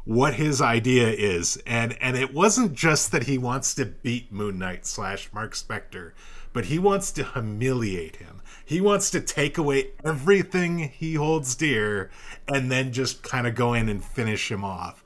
[0.07, 1.61] what his idea is.
[1.67, 6.13] And and it wasn't just that he wants to beat Moon Knight slash Marc Spector,
[6.55, 8.41] but he wants to humiliate him.
[8.65, 12.11] He wants to take away everything he holds dear
[12.49, 15.05] and then just kind of go in and finish him off.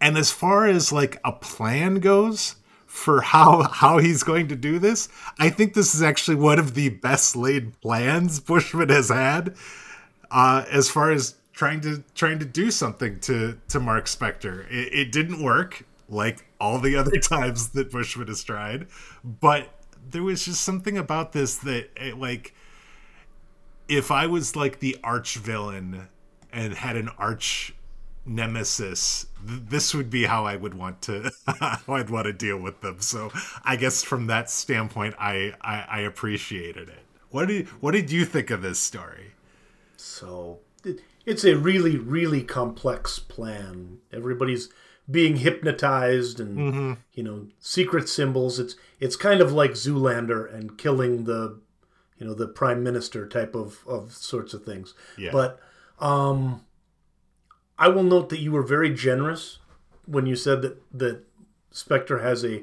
[0.00, 4.78] And as far as like a plan goes for how how he's going to do
[4.78, 9.56] this, I think this is actually one of the best laid plans Bushman has had.
[10.30, 14.66] Uh, as far as trying to trying to do something to to Marc Spector.
[14.70, 18.86] It, it didn't work like all the other times that Bushman has tried,
[19.22, 19.68] but
[20.08, 22.54] there was just something about this that it, like
[23.90, 26.08] if I was like the arch villain
[26.50, 27.74] and had an arch
[28.24, 32.56] nemesis, th- this would be how I would want to how I'd want to deal
[32.58, 33.02] with them.
[33.02, 33.30] So
[33.62, 37.04] I guess from that standpoint, I I, I appreciated it.
[37.28, 39.32] What did what did you think of this story?
[39.98, 40.60] So
[41.26, 43.98] it's a really really complex plan.
[44.12, 44.68] Everybody's
[45.10, 46.92] being hypnotized and mm-hmm.
[47.12, 48.58] you know secret symbols.
[48.58, 51.60] It's it's kind of like Zoolander and killing the
[52.18, 54.94] you know the prime minister type of of sorts of things.
[55.18, 55.30] Yeah.
[55.32, 55.58] But
[55.98, 56.64] um,
[57.78, 59.58] I will note that you were very generous
[60.06, 61.24] when you said that that
[61.72, 62.62] Spector has a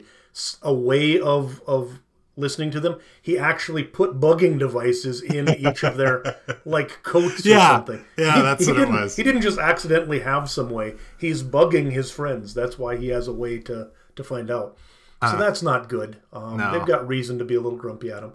[0.62, 2.00] a way of of
[2.38, 3.00] listening to them.
[3.22, 8.06] He actually put bugging devices in each of their like coats or something.
[8.18, 9.16] Yeah, he, that's he what it was.
[9.16, 10.96] He didn't just accidentally have some way.
[11.20, 12.54] He's bugging his friends.
[12.54, 14.78] That's why he has a way to to find out.
[15.22, 16.18] So uh, that's not good.
[16.32, 16.72] Um, no.
[16.72, 18.34] They've got reason to be a little grumpy at him.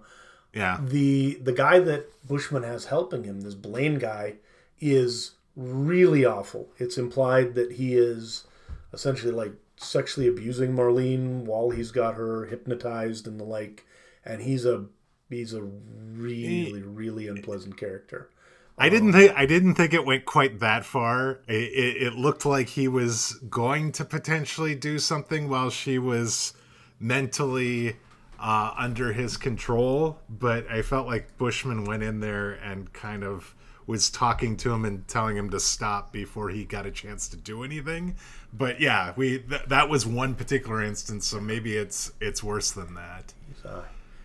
[0.53, 0.79] Yeah.
[0.83, 4.35] The the guy that Bushman has helping him, this Blaine guy,
[4.81, 6.71] is really awful.
[6.79, 8.45] It's implied that he is
[8.93, 13.87] essentially like sexually abusing Marlene while he's got her hypnotized and the like,
[14.25, 14.87] and he's a
[15.29, 18.31] he's a really really unpleasant character.
[18.79, 21.41] I didn't think I didn't think it went quite that far.
[21.47, 26.55] It, it, it, looked like he was going to potentially do something while she was
[26.99, 27.97] mentally
[28.41, 33.55] uh, under his control, but I felt like Bushman went in there and kind of
[33.87, 37.37] was talking to him and telling him to stop before he got a chance to
[37.37, 38.17] do anything.
[38.53, 42.95] But yeah, we th- that was one particular instance, so maybe it's it's worse than
[42.95, 43.35] that.
[43.65, 43.83] Uh,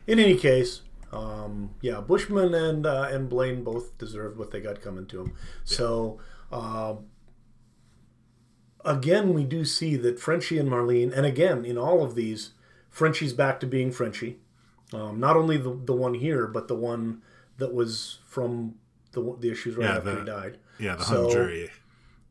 [0.07, 4.81] in any case, um, yeah, Bushman and uh, and Blaine both deserved what they got
[4.81, 5.33] coming to them.
[5.63, 6.19] So.
[6.51, 6.95] Uh,
[8.85, 12.51] again, we do see that Frenchie and Marlene, and again, in all of these,
[12.89, 14.39] Frenchie's back to being Frenchie.
[14.93, 17.21] Um, not only the, the one here, but the one
[17.57, 18.75] that was from
[19.11, 20.57] the the issues right yeah, after the, he died.
[20.79, 21.69] Yeah, the so, hung jury.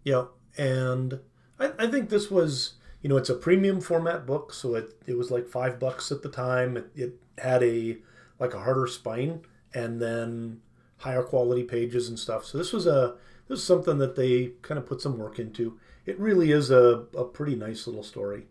[0.04, 0.24] Yeah,
[0.56, 1.20] and
[1.60, 5.18] I, I think this was you know it's a premium format book, so it it
[5.18, 6.76] was like five bucks at the time.
[6.76, 7.99] It, it had a
[8.38, 9.40] like a harder spine
[9.75, 10.61] and then
[10.99, 12.44] higher quality pages and stuff.
[12.44, 13.16] So this was a
[13.49, 15.79] this is something that they kind of put some work into.
[16.05, 18.46] It really is a, a pretty nice little story.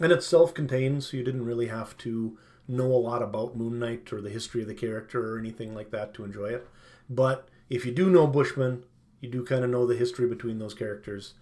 [0.00, 3.78] And it's self contained, so you didn't really have to know a lot about Moon
[3.78, 6.68] Knight or the history of the character or anything like that to enjoy it.
[7.10, 8.84] But if you do know Bushman,
[9.20, 11.34] you do kind of know the history between those characters.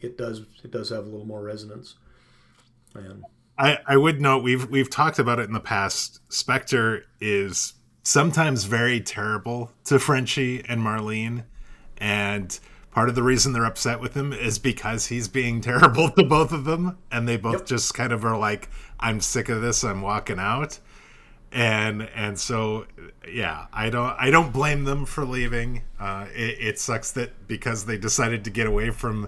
[0.00, 1.96] It does it does have a little more resonance.
[2.94, 3.24] And
[3.58, 6.20] I, I would note we've we've talked about it in the past.
[6.28, 11.44] Spector is sometimes very terrible to Frenchie and Marlene,
[11.96, 12.58] and
[12.92, 16.52] part of the reason they're upset with him is because he's being terrible to both
[16.52, 17.66] of them, and they both yep.
[17.66, 19.82] just kind of are like, "I'm sick of this.
[19.82, 20.78] I'm walking out."
[21.50, 22.86] and and so
[23.26, 27.86] yeah i don't i don't blame them for leaving uh it, it, sucks that because
[27.86, 29.26] they decided to get away from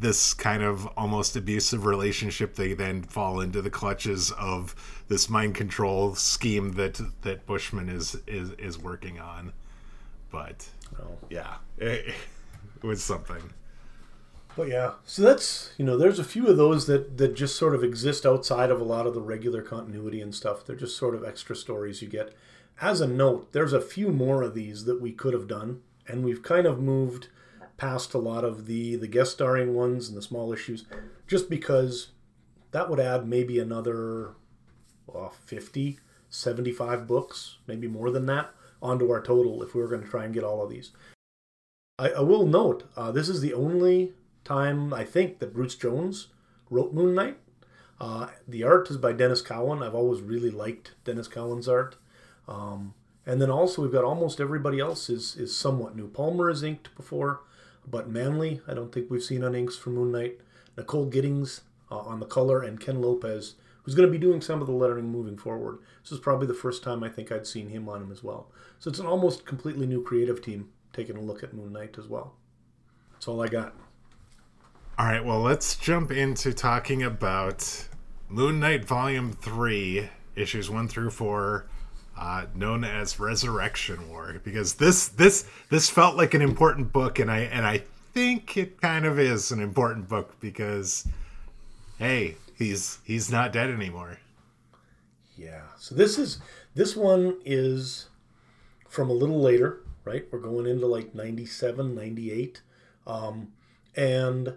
[0.00, 4.74] this kind of almost abusive relationship they then fall into the clutches of
[5.08, 9.52] this mind control scheme that that bushman is is is working on
[10.30, 10.68] but
[11.28, 12.14] yeah it,
[12.82, 13.52] it was something
[14.56, 17.74] but yeah, so that's you know, there's a few of those that that just sort
[17.74, 20.66] of exist outside of a lot of the regular continuity and stuff.
[20.66, 22.34] They're just sort of extra stories you get.
[22.80, 26.24] As a note, there's a few more of these that we could have done, and
[26.24, 27.28] we've kind of moved
[27.80, 30.84] past a lot of the the guest starring ones and the small issues,
[31.26, 32.08] just because
[32.72, 34.34] that would add maybe another
[35.06, 38.50] well, 50, 75 books, maybe more than that,
[38.82, 40.92] onto our total if we were going to try and get all of these.
[41.98, 44.12] I, I will note uh, this is the only
[44.44, 46.28] time, I think, that Bruce Jones
[46.68, 47.38] wrote Moon Knight.
[47.98, 49.82] Uh, the art is by Denys Cowan.
[49.82, 51.96] I've always really liked Denys Cowan's art.
[52.46, 56.08] Um, and then also we've got almost everybody else is, is somewhat new.
[56.08, 57.40] Palmer is inked before,
[57.90, 60.38] but Manley, I don't think we've seen on inks for Moon Knight.
[60.76, 64.60] Nicole Giddings uh, on the color, and Ken Lopez, who's going to be doing some
[64.60, 65.78] of the lettering moving forward.
[66.02, 68.50] This is probably the first time I think I'd seen him on him as well.
[68.78, 72.06] So it's an almost completely new creative team taking a look at Moon Knight as
[72.06, 72.34] well.
[73.12, 73.74] That's all I got.
[74.98, 77.88] All right, well, let's jump into talking about
[78.28, 81.66] Moon Knight Volume 3, issues 1 through 4,
[82.18, 87.30] uh, known as Resurrection War because this this this felt like an important book and
[87.30, 91.06] I and I think it kind of is an important book because
[91.98, 94.18] hey, he's he's not dead anymore.
[95.36, 95.62] Yeah.
[95.78, 96.40] So this is
[96.74, 98.08] this one is
[98.88, 100.26] from a little later, right?
[100.30, 102.62] We're going into like 97, 98.
[103.06, 103.52] Um,
[103.96, 104.54] and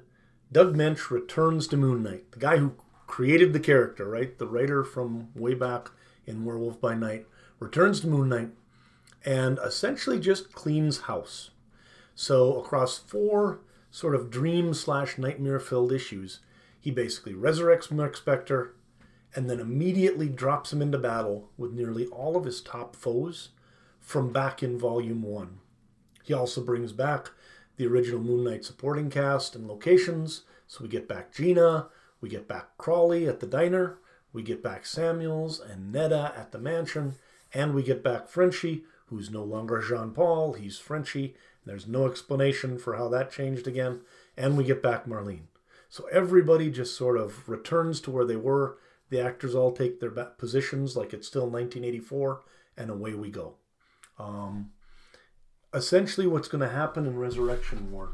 [0.52, 2.74] Doug Moench returns to Moon Knight, the guy who
[3.08, 4.38] created the character, right?
[4.38, 5.92] The writer from way back
[6.26, 7.26] in Werewolf by Night
[7.64, 8.52] returns to Moon Knight,
[9.26, 11.52] and essentially just cleans house.
[12.14, 16.40] So across four sort of dream slash nightmare filled issues,
[16.80, 18.72] he basically resurrects Marc Spector
[19.36, 23.50] and then immediately drops him into battle with nearly all of his top foes
[24.00, 25.60] from back in Volume 1.
[26.24, 27.32] He also brings back
[27.78, 31.88] the original Moon Knight supporting cast and locations, so we get back Gena,
[32.22, 33.98] we get back Crawley at the diner,
[34.32, 37.16] we get back Samuels and Netta at the mansion,
[37.54, 41.36] and we get back Frenchie, who's no longer Jean Paul, he's Frenchie.
[41.66, 44.02] There's no explanation for how that changed again,
[44.36, 45.48] and we get back Marlene.
[45.90, 48.78] So everybody just sort of returns to where they were.
[49.10, 52.42] The actors all take their positions like it's still 1984,
[52.76, 53.56] and away we go.
[54.18, 54.72] Um,
[55.74, 58.14] essentially, what's going to happen in Resurrection War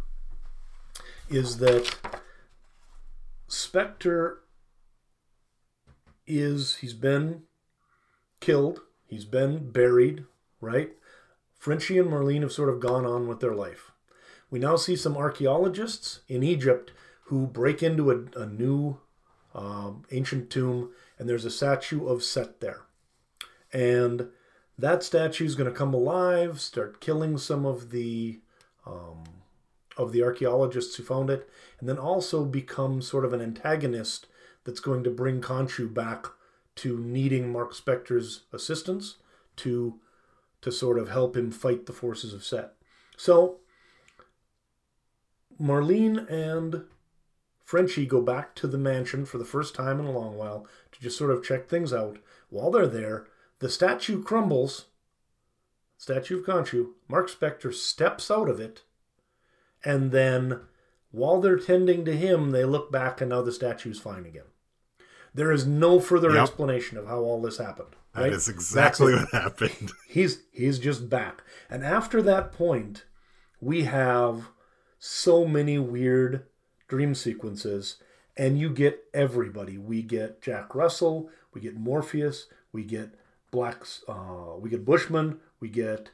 [1.29, 1.95] is that
[3.47, 4.37] Spector
[6.27, 7.43] is he's been
[8.39, 10.25] killed, he's been buried,
[10.61, 10.91] right?
[11.57, 13.91] Frenchie and Marlene have sort of gone on with their life.
[14.49, 16.91] We now see some archaeologists in Egypt
[17.25, 18.99] who break into a, a new
[19.53, 22.83] um, ancient tomb, and there's a statue of Set there.
[23.73, 24.29] And
[24.77, 28.39] that statue is going to come alive, start killing some of the
[28.85, 29.23] um,
[29.97, 34.27] of the archaeologists who found it, and then also become sort of an antagonist
[34.63, 36.27] that's going to bring Khonshu back
[36.79, 39.15] to needing Marc Spector's assistance
[39.57, 39.99] to
[40.61, 42.73] to sort of help him fight the forces of Set.
[43.15, 43.59] So
[45.59, 46.83] Marlene and
[47.63, 50.99] Frenchie go back to the mansion for the first time in a long while to
[50.99, 52.17] just sort of check things out.
[52.49, 53.27] While they're there,
[53.59, 54.85] the statue crumbles.
[55.97, 56.91] Statue of Khonshu.
[57.07, 58.83] Marc Spector steps out of it,
[59.83, 60.61] and then
[61.11, 64.45] while they're tending to him, they look back and now the statue's fine again.
[65.33, 66.43] There is no further yep.
[66.43, 67.95] explanation of how all this happened.
[68.15, 68.31] Right?
[68.31, 69.91] That is exactly what happened.
[70.07, 71.43] He's he's just back.
[71.69, 73.05] And after that point,
[73.61, 74.49] we have
[74.97, 76.45] so many weird
[76.87, 77.97] dream sequences
[78.35, 79.77] and you get everybody.
[79.77, 83.13] We get Jack Russell, we get Morpheus, we get
[83.51, 86.09] Blacks, uh, we get Bushman, we get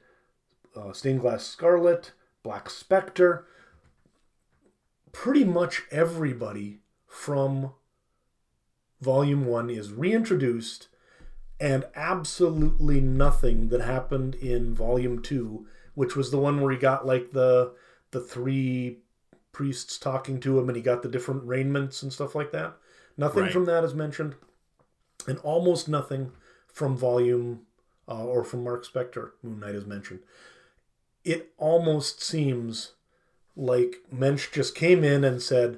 [0.76, 2.12] uh, Stained Glass Scarlet,
[2.44, 3.46] Black Spectre.
[5.12, 7.74] Pretty much everybody from
[9.06, 10.88] Volume 1 is reintroduced,
[11.60, 17.06] and absolutely nothing that happened in Volume 2, which was the one where he got
[17.06, 17.74] like the
[18.10, 19.00] the three
[19.52, 22.76] priests talking to him and he got the different raiments and stuff like that.
[23.16, 23.52] Nothing right.
[23.52, 24.36] from that is mentioned,
[25.28, 26.32] and almost nothing
[26.68, 27.62] from volume
[28.08, 30.22] uh, or from Marc Spector, Moon Knight is mentioned.
[31.24, 32.94] It almost seems
[33.56, 35.78] like Moench just came in and said,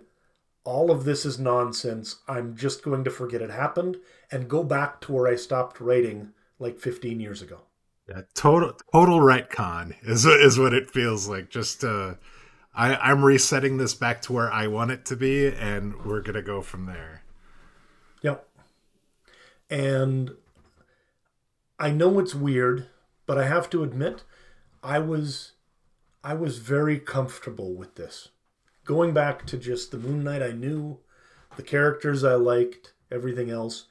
[0.67, 2.17] All of this is nonsense.
[2.27, 3.95] I'm just going to forget it happened
[4.29, 7.61] and go back to where I stopped writing like 15 years ago.
[8.09, 11.49] Yeah, total total retcon is is what it feels like.
[11.49, 12.15] Just uh,
[12.75, 16.41] I, I'm resetting this back to where I want it to be, and we're gonna
[16.41, 17.23] go from there.
[18.21, 18.45] Yep.
[19.69, 20.31] And
[21.79, 22.87] I know it's weird,
[23.25, 24.23] but I have to admit,
[24.83, 25.53] I was
[26.25, 28.31] I was very comfortable with this.
[28.87, 30.97] Going back to just the Moon Knight I knew,
[31.57, 33.87] the characters I liked, everything else.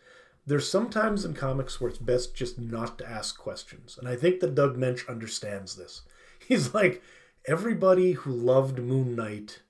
[0.46, 3.98] There's sometimes in comics where it's best just not to ask questions.
[3.98, 6.00] And I think that Doug Moench understands this.
[6.48, 7.02] He's like,
[7.44, 9.61] everybody who loved Moon Knight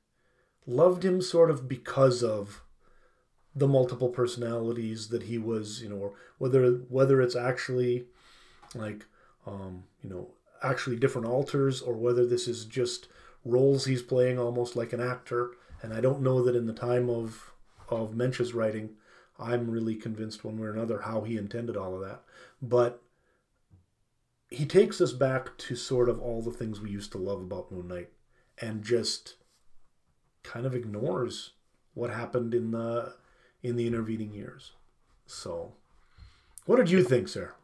[0.65, 2.63] loved him sort of because of
[3.53, 8.05] the multiple personalities that he was, you know, whether whether it's actually
[8.77, 9.07] like
[9.45, 10.29] um, you know,
[10.63, 13.09] actually different alters or whether this is just
[13.47, 15.53] roles he's playing almost like an actor.
[15.83, 17.53] And I don't know that in the time of
[17.89, 18.91] of Moench's writing,
[19.39, 22.23] I'm really convinced one way or another how he intended all of that.
[22.61, 23.03] But
[24.51, 27.71] he takes us back to sort of all the things we used to love about
[27.71, 28.09] Moon Knight
[28.61, 29.35] and just
[30.43, 31.53] kind of ignores
[31.95, 33.15] what happened in the
[33.63, 34.73] in the intervening years.
[35.27, 35.73] So,
[36.65, 37.55] what did you think, sir?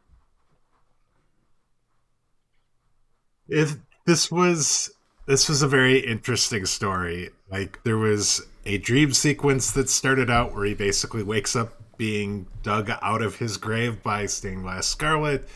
[3.47, 4.93] If this was
[5.25, 7.29] this was a very interesting story.
[7.49, 12.47] Like there was a dream sequence that started out where he basically wakes up being
[12.63, 15.47] dug out of his grave by stained glass scarlet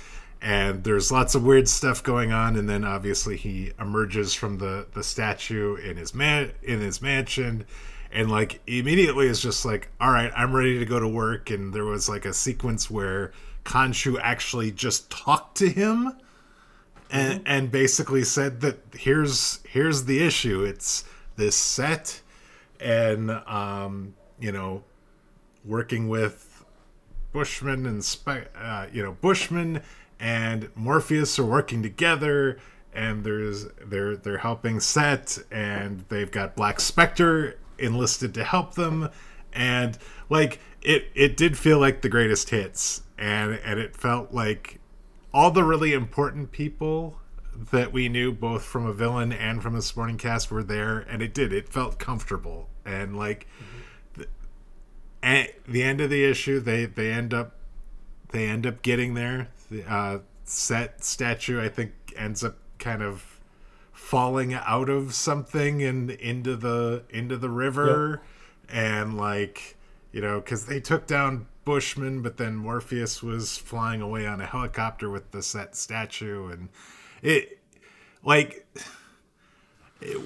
[0.41, 4.85] and there's lots of weird stuff going on and then obviously he emerges from the
[4.93, 7.65] the statue in his man in his mansion
[8.11, 11.73] and like immediately is just like all right i'm ready to go to work and
[11.73, 13.31] there was like a sequence where
[13.65, 16.13] Khonshu actually just talked to him
[17.11, 17.47] and mm-hmm.
[17.47, 21.03] and basically said that here's here's the issue it's
[21.35, 22.21] this set
[22.79, 24.83] and um you know
[25.65, 26.65] working with
[27.31, 28.17] bushman and
[28.55, 29.81] uh, you know bushman
[30.19, 32.57] and Morpheus are working together
[32.93, 39.09] and there's they're they're helping Set and they've got Black Spectre enlisted to help them
[39.53, 39.97] and
[40.29, 44.76] like it it did feel like the greatest hits and and it felt like
[45.37, 47.19] all the really important people
[47.71, 51.21] that we knew both from a villain and from a supporting cast were there and
[51.21, 54.21] it did it felt comfortable and like mm-hmm.
[54.21, 54.27] the,
[55.21, 57.53] at the end of the issue they they end up
[58.29, 63.39] they end up getting there the uh, set statue i think ends up kind of
[63.93, 68.23] falling out of something and into the into the river
[68.63, 68.75] yep.
[68.75, 69.77] and like
[70.11, 74.45] you know because they took down bushman but then morpheus was flying away on a
[74.45, 76.69] helicopter with the set statue and
[77.21, 77.59] it
[78.23, 78.65] like
[79.99, 80.17] it,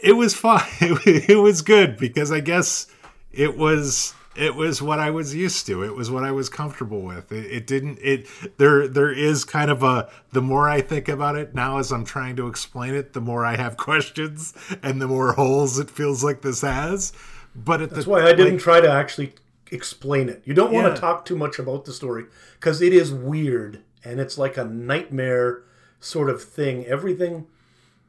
[0.00, 2.86] it was fine it, it was good because i guess
[3.32, 5.82] it was it was what I was used to.
[5.82, 7.32] It was what I was comfortable with.
[7.32, 7.98] It, it, didn't.
[8.00, 10.08] It there there is kind of a.
[10.30, 13.44] The more I think about it now, as I'm trying to explain it, the more
[13.44, 17.12] I have questions and the more holes it feels like this has.
[17.56, 19.34] But that's the, why I didn't like, try to actually
[19.70, 20.42] explain it.
[20.44, 20.94] You don't want yeah.
[20.94, 22.24] to talk too much about the story
[22.58, 25.62] because it is weird and it's like a nightmare
[26.00, 26.84] sort of thing.
[26.86, 27.46] Everything.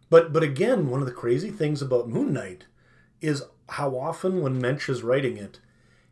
[0.09, 2.65] But but again, one of the crazy things about Moon Knight
[3.21, 5.59] is how often when Moench is writing it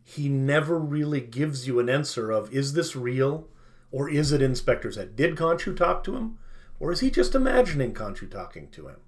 [0.10, 3.46] he never really gives you an answer of is this real
[3.92, 5.18] or is it Inspector Zed?
[5.18, 6.38] Did Khonshu talk to him?
[6.80, 9.02] Or is he just imagining Khonshu talking to him?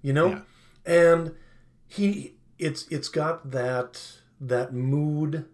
[0.00, 0.28] You know?
[0.28, 0.40] Yeah.
[0.86, 1.34] And
[1.86, 5.44] he it's it's got that that mood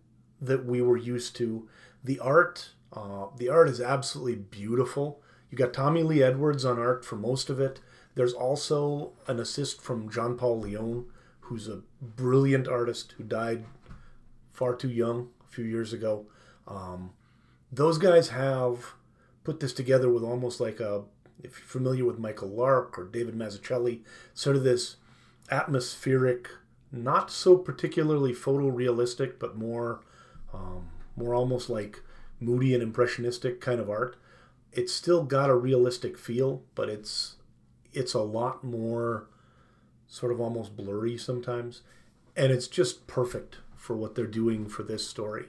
[0.41, 1.69] that we were used to.
[2.03, 5.21] The art, uh, the art is absolutely beautiful.
[5.51, 7.81] You got Tommy Lee Edwards on art for most of it.
[8.15, 11.07] There's also an assist from John Paul Leon,
[11.41, 13.65] who's a brilliant artist who died
[14.53, 16.27] far too young a few years ago.
[16.67, 17.13] Um,
[17.71, 18.95] those guys have
[19.45, 21.05] put this together with almost like a,
[21.43, 24.01] if you're familiar with Michael Lark or David Mazzucchelli,
[24.35, 24.97] sort of this
[25.51, 26.49] atmospheric,
[26.93, 30.01] not so particularly photorealistic, but more,
[30.53, 32.03] um, more almost like
[32.41, 34.17] moody and impressionistic kind of art.
[34.73, 37.37] It's still got a realistic feel, but it's
[37.93, 39.29] it's a lot more
[40.07, 41.83] sort of almost blurry sometimes,
[42.37, 45.47] and it's just perfect for what they're doing for this story.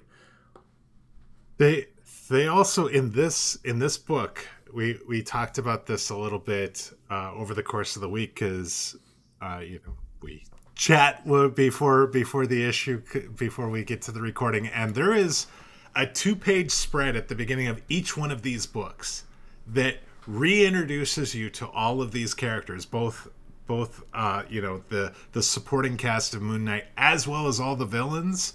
[1.58, 1.88] They
[2.30, 6.92] they also in this in this book we we talked about this a little bit
[7.10, 8.96] uh, over the course of the week because
[9.42, 10.44] uh, you know we
[10.80, 11.26] chat
[11.56, 13.02] before before the issue
[13.36, 15.46] before we get to the recording and there is
[15.94, 19.26] a two page spread at the beginning of each one of these books
[19.68, 23.28] that reintroduces you to all of these characters both
[23.70, 27.76] both uh, you know the the supporting cast of Moon Knight as well as all
[27.76, 28.54] the villains,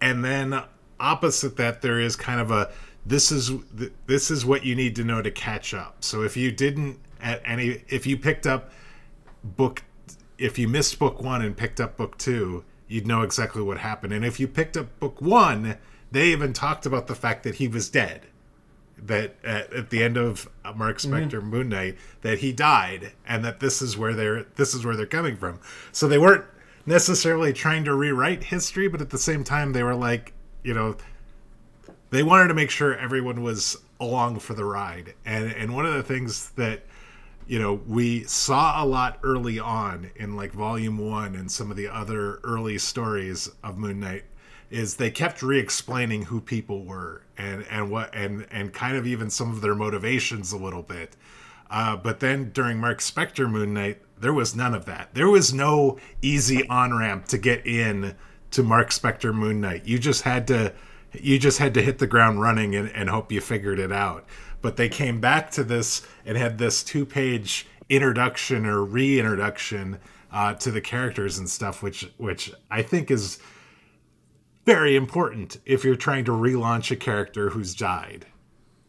[0.00, 0.60] and then
[0.98, 2.72] opposite that there is kind of a
[3.06, 3.52] this is
[4.06, 6.02] this is what you need to know to catch up.
[6.02, 8.72] So if you didn't at any if you picked up
[9.44, 9.84] book
[10.38, 14.12] if you missed book 1 and picked up book 2, you'd know exactly what happened.
[14.12, 15.76] And if you picked up book 1,
[16.10, 18.22] they even talked about the fact that he was dead
[18.98, 21.12] that at, at, the end of Marc mm-hmm.
[21.12, 21.50] Spector mm-hmm.
[21.50, 25.06] Moon Knight that he died and that this is where they're this is where they're
[25.06, 25.60] coming from.
[25.92, 26.44] So they weren't
[26.86, 30.32] necessarily trying to rewrite history, but at the same time they were like,
[30.62, 30.96] you know,
[32.10, 35.14] they wanted to make sure everyone was along for the ride.
[35.24, 36.82] And and one of the things that
[37.46, 41.76] you know we saw a lot early on in like volume 1 and some of
[41.76, 44.24] the other early stories of Moon Knight
[44.70, 49.30] is they kept re-explaining who people were and and what and and kind of even
[49.30, 51.16] some of their motivations a little bit.
[51.70, 55.12] Uh, but then during Marc Spector Moon Knight, there was none of that.
[55.14, 58.14] There was no easy on ramp to get in
[58.52, 59.86] to Marc Spector Moon Knight.
[59.86, 60.72] You just had to
[61.12, 64.26] you just had to hit the ground running and, and hope you figured it out.
[64.66, 70.00] But they came back to this and had this two page introduction or reintroduction
[70.32, 73.38] uh, to the characters and stuff, which which I think is
[74.64, 78.26] very important if you're trying to relaunch a character who's died.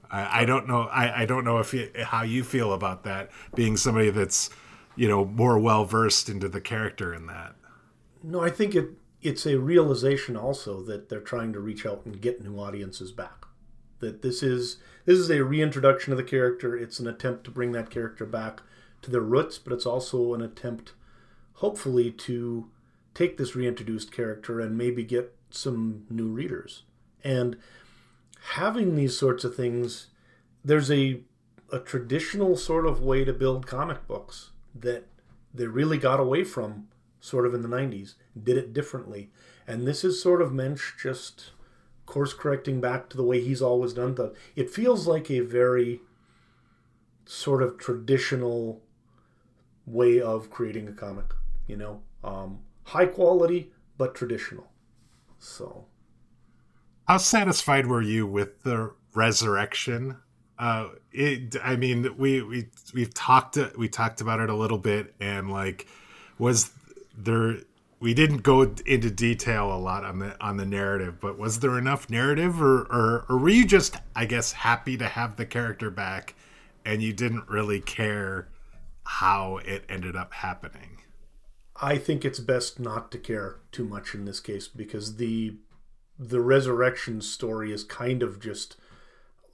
[0.09, 0.85] I, I don't know.
[0.85, 3.29] I, I don't know if you, how you feel about that.
[3.53, 4.49] Being somebody that's
[4.95, 7.53] you know more well versed into the character in that.
[8.23, 8.89] No, I think it
[9.21, 13.45] it's a realization also that they're trying to reach out and get new audiences back.
[13.99, 14.77] That this is
[15.07, 16.75] this is a reintroduction of the character.
[16.75, 18.61] It's an attempt to bring that character back
[19.03, 20.91] to their roots, but it's also an attempt,
[21.53, 22.69] hopefully, to
[23.13, 26.83] take this reintroduced character and maybe get some new readers.
[27.23, 27.57] And
[28.49, 30.07] having these sorts of things,
[30.63, 31.21] there's a
[31.71, 35.05] a traditional sort of way to build comic books that
[35.53, 36.87] they really got away from
[37.19, 39.29] sort of in the 90s, did it differently.
[39.65, 41.51] And this is sort of Moench just
[42.07, 44.33] course correcting back to the way he's always done that.
[44.55, 46.01] It feels like a very
[47.25, 48.81] sort of traditional
[49.85, 51.33] way of creating a comic,
[51.67, 54.67] you know, um, high quality but traditional.
[55.37, 55.85] So,
[57.07, 60.17] how satisfied were you with the resurrection?
[60.57, 61.55] Uh, it.
[61.63, 65.87] I mean, we we we've talked we talked about it a little bit, and like,
[66.39, 66.71] was
[67.15, 67.57] there?
[67.99, 71.77] We didn't go into detail a lot on the on the narrative, but was there
[71.77, 75.89] enough narrative, or or, or were you just, I guess, happy to have the character
[75.89, 76.35] back,
[76.85, 78.49] and you didn't really care
[79.03, 81.01] how it ended up happening?
[81.81, 85.55] I think it's best not to care too much in this case because the
[86.19, 88.75] the resurrection story is kind of just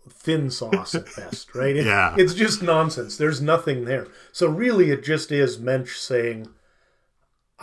[0.09, 1.75] thin sauce at best, right?
[1.75, 2.15] It, yeah.
[2.17, 3.17] It's just nonsense.
[3.17, 4.07] There's nothing there.
[4.31, 6.47] So really it just is Moench saying,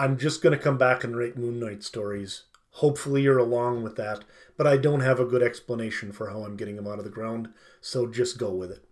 [0.01, 2.44] I'm just gonna come back and write Moon Knight stories.
[2.74, 4.24] Hopefully you're along with that,
[4.57, 7.11] but I don't have a good explanation for how I'm getting them out of the
[7.11, 7.51] ground,
[7.82, 8.84] so just go with it.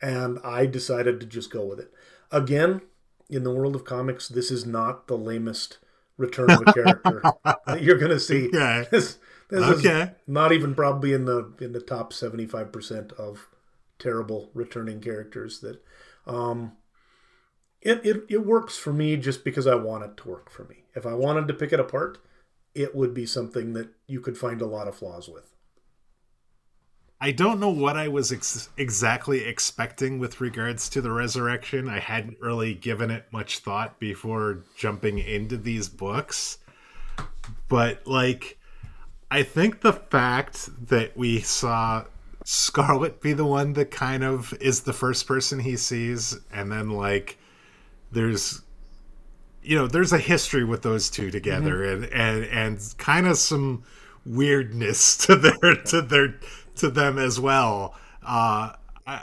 [0.00, 1.92] And I decided to just go with it.
[2.30, 2.82] Again,
[3.28, 5.78] in the world of comics, this is not the lamest
[6.16, 7.22] return of a character
[7.66, 8.48] that you're going to see.
[8.48, 8.86] Okay.
[8.92, 9.18] This,
[9.48, 10.02] this okay.
[10.02, 13.48] is not even probably in the in the top 75% of
[13.96, 15.80] terrible returning characters that
[16.26, 16.72] um
[17.80, 20.84] it, it it works for me just because I want it to work for me.
[20.94, 22.18] If I wanted to pick it apart,
[22.74, 25.54] it would be something that you could find a lot of flaws with.
[27.18, 31.88] I don't know what I was ex- exactly expecting with regards to the resurrection.
[31.88, 36.58] I hadn't really given it much thought before jumping into these books.
[37.68, 38.58] But, like,
[39.30, 42.04] I think the fact that we saw
[42.44, 46.90] Scarlet be the one that kind of is the first person he sees, and then,
[46.90, 47.38] like,
[48.12, 48.62] there's
[49.62, 52.04] you know there's a history with those two together mm-hmm.
[52.04, 53.82] and and and kind of some
[54.24, 56.40] weirdness to their to their
[56.76, 57.94] to them as well.
[58.22, 58.72] Uh,
[59.06, 59.22] I,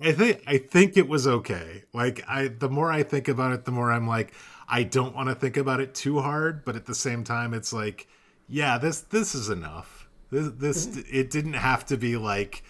[0.00, 1.84] I think I think it was okay.
[1.92, 4.32] Like I, the more I think about it, the more I'm like,
[4.68, 7.72] I don't want to think about it too hard, but at the same time, it's
[7.72, 8.08] like,
[8.48, 10.08] yeah, this this is enough.
[10.30, 11.00] This this mm-hmm.
[11.10, 12.64] it didn't have to be like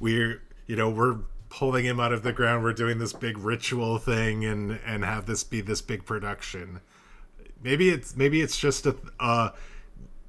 [0.00, 1.18] we're you know we're
[1.48, 2.62] pulling him out of the ground.
[2.62, 6.80] We're doing this big ritual thing and and have this be this big production.
[7.62, 8.96] Maybe it's maybe it's just a.
[9.18, 9.50] Uh,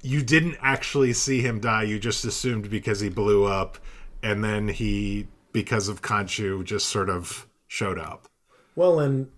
[0.02, 1.82] you didn't actually see him die.
[1.82, 3.78] You just assumed because he blew up,
[4.22, 8.26] and then he, because of Khonshu, just sort of showed up.
[8.74, 9.30] Well, and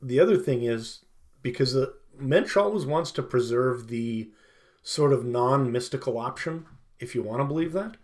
[0.00, 1.04] the other thing is
[1.42, 4.30] because the Moench always wants to preserve the
[4.82, 6.66] sort of non-mystical option,
[7.00, 7.96] if you want to believe that.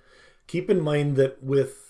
[0.46, 1.83] Keep in mind that with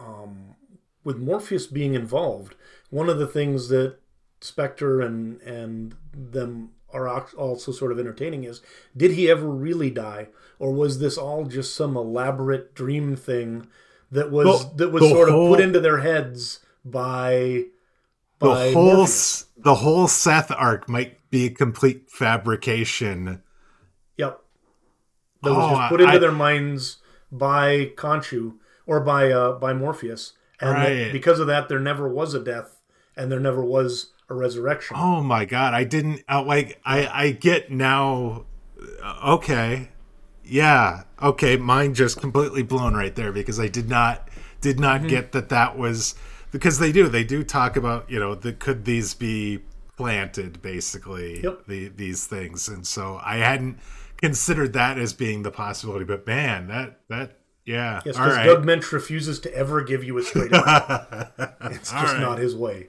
[0.00, 0.56] um,
[1.04, 2.54] with Morpheus being involved,
[2.90, 3.96] one of the things that
[4.40, 8.62] Spector and and them are also sort of entertaining is
[8.96, 10.28] did he ever really die?
[10.58, 13.68] Or was this all just some elaborate dream thing
[14.10, 17.64] that was well, that was sort whole, of put into their heads by,
[18.38, 19.46] by the whole Morpheus.
[19.56, 23.42] the whole Seth arc might be a complete fabrication.
[24.16, 24.40] Yep.
[25.42, 26.98] That was oh, just put into I, their minds
[27.30, 28.54] by Khonshu
[28.90, 31.12] or by uh, by Morpheus and right.
[31.12, 32.80] because of that there never was a death
[33.16, 34.96] and there never was a resurrection.
[34.98, 38.46] Oh my god, I didn't uh, like I I get now
[39.02, 39.90] uh, okay.
[40.42, 44.28] Yeah, okay, mine just completely blown right there because I did not
[44.60, 45.10] did not mm-hmm.
[45.10, 46.16] get that that was
[46.50, 49.60] because they do they do talk about, you know, the could these be
[49.96, 51.64] planted basically yep.
[51.68, 53.78] the these things and so I hadn't
[54.16, 58.46] considered that as being the possibility but man that that yeah yes because right.
[58.46, 61.32] Doug Moench refuses to ever give you a straight up
[61.62, 62.20] it's just right.
[62.20, 62.88] not his way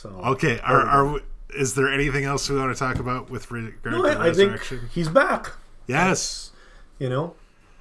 [0.00, 1.20] so okay, are, are
[1.54, 4.78] is there anything else we want to talk about with regard no, to I, resurrection?
[4.78, 5.52] I think he's back.
[5.86, 6.52] Yes, that's,
[6.98, 7.34] you know,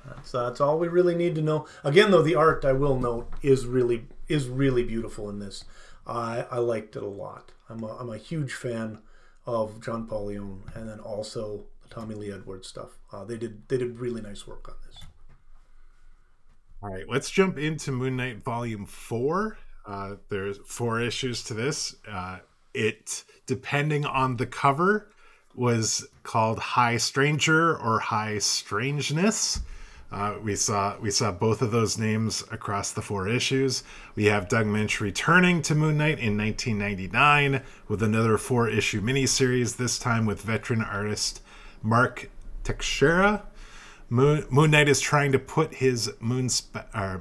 [0.05, 1.65] that's that's all we really need to know.
[1.81, 5.63] Again, though, the art I will note is really is really beautiful in this.
[6.05, 7.53] I I liked it a lot.
[7.69, 8.99] I'm a, I'm a huge fan
[9.45, 12.97] of John Paul Leon and then also Tommy Lee Edwards stuff.
[13.13, 14.97] Uh, they did they did really nice work on this.
[16.81, 19.57] All right, let's jump into Moon Knight Volume Four.
[19.85, 21.93] Uh, there's four issues to this.
[22.09, 22.37] Uh,
[22.73, 25.11] it, depending on the cover,
[25.53, 29.59] was called High Stranger or High Strangeness.
[30.09, 33.83] Uh, we saw we saw both of those names across the four issues.
[34.15, 39.75] We have Doug Moench returning to Moon Knight in 1999 with another four issue miniseries.
[39.75, 41.41] This time with veteran artist
[41.83, 42.29] Mark
[42.63, 43.41] Texeira
[44.11, 46.77] Moon, Moon Knight is trying to put his Moon Spe-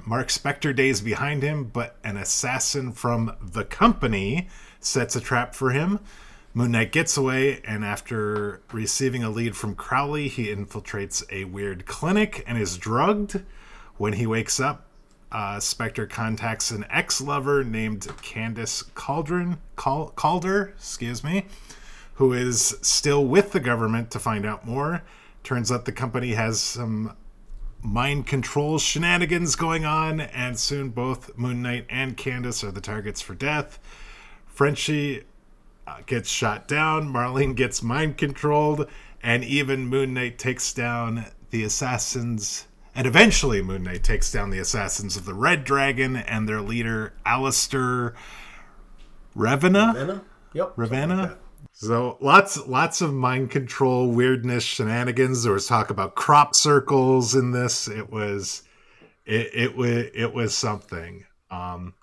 [0.06, 4.48] Marc Spector days behind him, but an assassin from the company
[4.80, 6.00] sets a trap for him.
[6.54, 11.84] Moon Knight gets away, and after receiving a lead from Crawley, he infiltrates a weird
[11.84, 13.42] clinic and is drugged.
[13.98, 14.86] When he wakes up,
[15.30, 21.44] uh, Spector contacts an ex-lover named Candace Cauldron, Cal- Calder, excuse me,
[22.14, 25.02] who is still with the government to find out more.
[25.42, 27.16] Turns out the company has some
[27.80, 33.20] mind control shenanigans going on, and soon both Moon Knight and Candace are the targets
[33.20, 33.78] for death.
[34.46, 35.24] Frenchie
[35.86, 38.88] uh, gets shot down, Marlene gets mind controlled,
[39.22, 42.66] and even Moon Knight takes down the assassins
[42.98, 47.12] and eventually, Moon Knight takes down the assassins of the Red Dragon and their leader,
[47.24, 48.12] Alistair
[49.36, 49.92] Ravenna.
[49.94, 50.24] Ravenna?
[50.52, 50.72] Yep.
[50.74, 51.38] Ravenna.
[51.80, 55.44] So lots lots of mind control weirdness shenanigans.
[55.44, 57.86] There was talk about crop circles in this.
[57.86, 58.64] It was
[59.24, 61.24] it it was it was something.
[61.52, 61.94] Um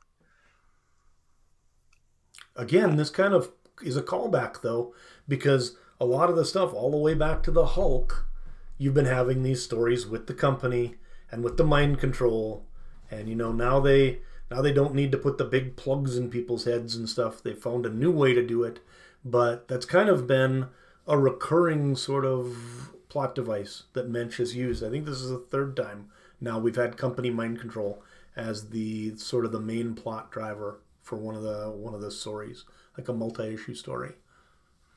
[2.55, 3.51] Again, this kind of
[3.83, 4.95] is a callback though,
[5.27, 8.29] because a lot of the stuff all the way back to the Hulk
[8.77, 10.95] you've been having these stories with the company
[11.29, 12.65] and with the mind control
[13.11, 14.19] and you know now they
[14.49, 17.53] now they don't need to put the big plugs in people's heads and stuff they
[17.53, 18.79] found a new way to do it
[19.25, 20.67] but that's kind of been
[21.07, 25.39] a recurring sort of plot device that Moench has used i think this is the
[25.39, 26.09] third time
[26.39, 28.01] now we've had company mind control
[28.35, 32.11] as the sort of the main plot driver for one of the one of the
[32.11, 32.65] stories
[32.97, 34.13] like a multi-issue story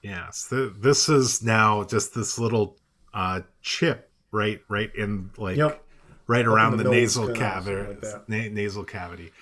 [0.02, 2.76] yes this is now just this little
[3.14, 5.82] uh, chip right right in like yep.
[6.26, 9.32] right around the, the nasal cavity like na- nasal cavity.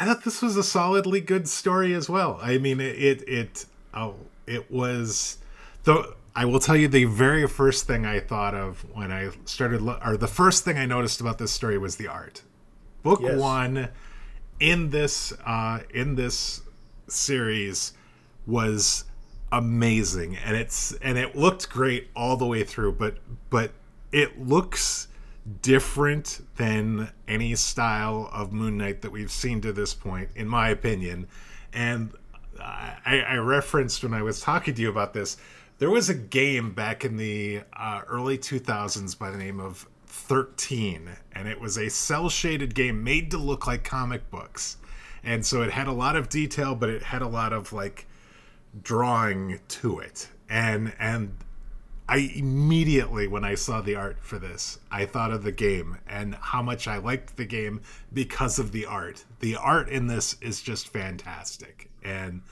[0.00, 2.38] I thought this was a solidly good story as well.
[2.42, 4.14] I mean, it it, it oh
[4.46, 5.38] it was
[5.84, 6.14] though.
[6.34, 10.16] I will tell you the very first thing I thought of when I started, or
[10.16, 12.42] the first thing I noticed about this story was the art.
[13.02, 13.38] Book yes.
[13.38, 13.88] one
[14.60, 16.62] in this uh, in this
[17.08, 17.92] series
[18.46, 19.04] was
[19.52, 23.16] amazing and it's and it looked great all the way through but
[23.48, 23.72] but
[24.12, 25.08] it looks
[25.62, 30.68] different than any style of moon knight that we've seen to this point in my
[30.68, 31.26] opinion.
[31.72, 32.12] And
[32.60, 35.38] I, I referenced when i was talking to you about this
[35.78, 41.08] there was a game back in the uh, early 2000s by the name of 13
[41.32, 44.76] and it was a cel shaded game made to look like comic books.
[45.24, 48.06] And so it had a lot of detail but it had a lot of like
[48.82, 50.28] drawing to it.
[50.50, 51.34] And and
[52.10, 56.34] I immediately when I saw the art for this, I thought of the game and
[56.34, 57.82] how much I liked the game
[58.12, 59.24] because of the art.
[59.38, 61.88] The art in this is just fantastic.
[62.02, 62.42] And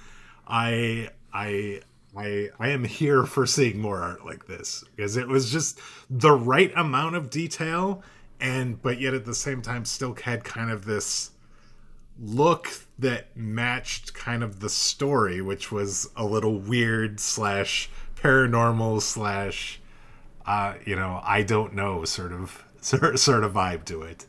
[0.46, 1.80] I I
[2.16, 6.30] I I am here for seeing more art like this because it was just the
[6.30, 8.04] right amount of detail
[8.38, 11.32] and but yet at the same time still had kind of this
[12.20, 17.88] look that matched kind of the story, which was a little weird slash
[18.22, 19.80] paranormal slash
[20.46, 24.26] uh, you know I don't know sort of sort sort of vibe to it.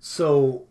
[0.00, 0.64] So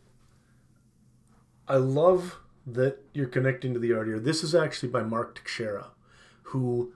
[1.68, 2.38] I love
[2.68, 4.20] that you're connecting to the art here.
[4.20, 5.88] This is actually by Mark Texeira,
[6.44, 6.94] who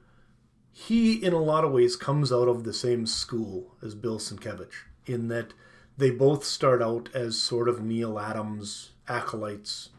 [0.71, 4.73] he in a lot of ways comes out of the same school as Bill Sienkiewicz
[5.05, 5.53] in that
[5.97, 9.89] they both start out as sort of Neal Adams acolytes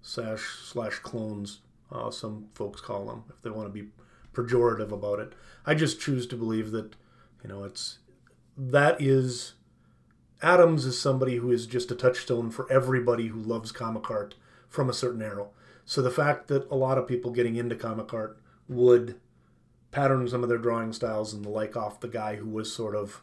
[0.00, 1.60] slash slash clones.
[1.90, 3.88] Uh, some folks call them if they want to be
[4.32, 5.32] pejorative about it.
[5.66, 6.94] I just choose to believe that
[7.42, 7.98] you know it's
[8.56, 9.54] that is
[10.42, 14.34] Adams is somebody who is just a touchstone for everybody who loves comic art
[14.68, 15.46] from a certain era.
[15.84, 19.20] So the fact that a lot of people getting into comic art would
[19.90, 22.96] pattern some of their drawing styles and the like off the guy who was sort
[22.96, 23.22] of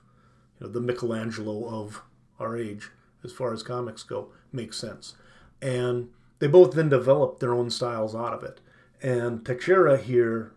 [0.59, 2.03] you know the Michelangelo of
[2.39, 2.89] our age
[3.23, 5.15] as far as comics go makes sense.
[5.61, 8.61] And they both then developed their own styles out of it.
[9.01, 10.53] And Texeira here,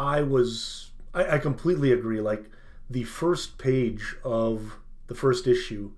[0.00, 2.20] I was, I, I completely agree.
[2.20, 2.50] Like
[2.88, 5.92] the first page of the first issue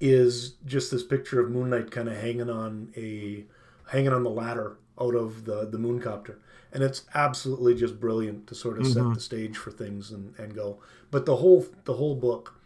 [0.00, 3.44] is just this picture of Moon Knight kind of hanging on a,
[3.90, 6.36] hanging on the ladder out of the the mooncopter
[6.72, 9.08] and it's absolutely just brilliant to sort of mm-hmm.
[9.08, 10.78] set the stage for things and, and go
[11.10, 12.60] but the whole the whole book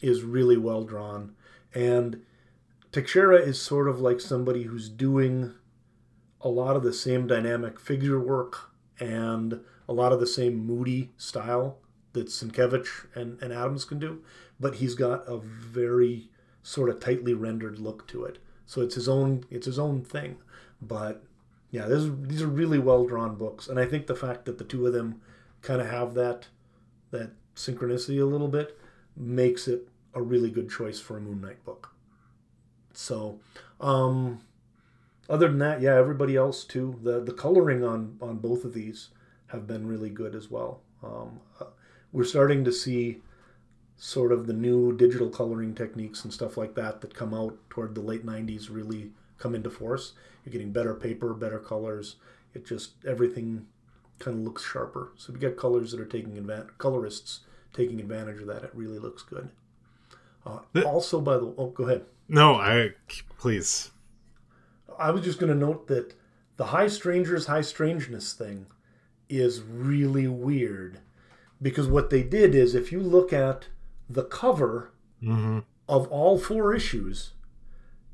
[0.00, 1.34] is really well drawn
[1.74, 2.22] and
[2.92, 5.54] Texeira is sort of like somebody who's doing
[6.40, 8.70] a lot of the same dynamic figure work
[9.00, 9.60] and
[9.92, 11.78] a lot of the same moody style
[12.14, 14.22] that Sienkiewicz and, and Adams can do,
[14.58, 16.30] but he's got a very
[16.62, 18.38] sort of tightly rendered look to it.
[18.64, 20.38] So it's his own it's his own thing.
[20.80, 21.22] But
[21.70, 24.64] yeah, this, these are really well drawn books, and I think the fact that the
[24.64, 25.20] two of them
[25.60, 26.46] kind of have that
[27.10, 28.78] that synchronicity a little bit
[29.14, 31.94] makes it a really good choice for a Moon Knight book.
[32.94, 33.40] So,
[33.80, 34.40] um,
[35.28, 36.98] other than that, yeah, everybody else too.
[37.02, 39.10] The the coloring on on both of these
[39.52, 40.80] have been really good as well.
[41.02, 41.66] Um, uh,
[42.10, 43.18] we're starting to see
[43.96, 47.94] sort of the new digital coloring techniques and stuff like that that come out toward
[47.94, 50.14] the late 90s really come into force.
[50.44, 52.16] You're getting better paper, better colors.
[52.54, 53.66] It just everything
[54.18, 55.12] kind of looks sharper.
[55.16, 57.40] So if you get colors that are taking advantage, colorists
[57.72, 59.50] taking advantage of that, it really looks good.
[60.44, 62.04] Uh, also, by the oh, go ahead.
[62.28, 62.90] No, I
[63.38, 63.90] please.
[64.98, 66.14] I was just going to note that
[66.56, 68.66] the high strangers, high strangeness thing
[69.32, 71.00] is really weird
[71.60, 73.68] because what they did is if you look at
[74.08, 75.60] the cover mm-hmm.
[75.88, 77.32] of all four issues,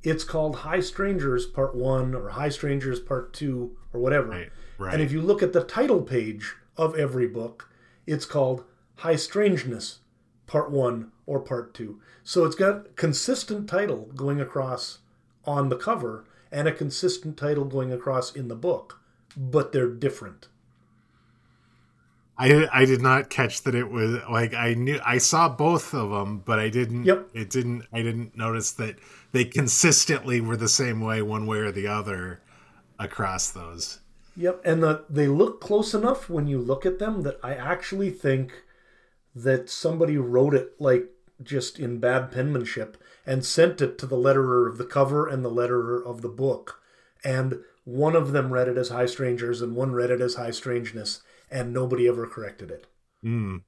[0.02, 4.28] it's called High Strangers Part 1 or High Strangers Part 2 or whatever.
[4.28, 4.94] Right, right.
[4.94, 7.70] And if you look at the title page of every book,
[8.06, 8.64] it's called
[8.96, 9.98] High Strangeness
[10.46, 12.00] Part 1 or Part 2.
[12.22, 14.98] So it's got consistent title going across
[15.44, 19.00] on the cover and a consistent title going across in the book,
[19.36, 20.48] but they're different.
[22.38, 26.10] I I did not catch that it was like I knew I saw both of
[26.10, 27.04] them, but I didn't.
[27.04, 27.30] Yep.
[27.34, 27.84] It didn't.
[27.92, 28.96] I didn't notice that
[29.32, 32.40] they consistently were the same way, one way or the other,
[32.98, 33.98] across those.
[34.36, 38.10] Yep, and the, they look close enough when you look at them that I actually
[38.10, 38.52] think
[39.34, 41.10] that somebody wrote it like
[41.42, 45.50] just in bad penmanship and sent it to the letterer of the cover and the
[45.50, 46.80] letterer of the book,
[47.24, 50.52] and one of them read it as High Strangers and one read it as High
[50.52, 51.20] Strangeness
[51.50, 52.86] and nobody ever corrected it.
[53.24, 53.62] Mm.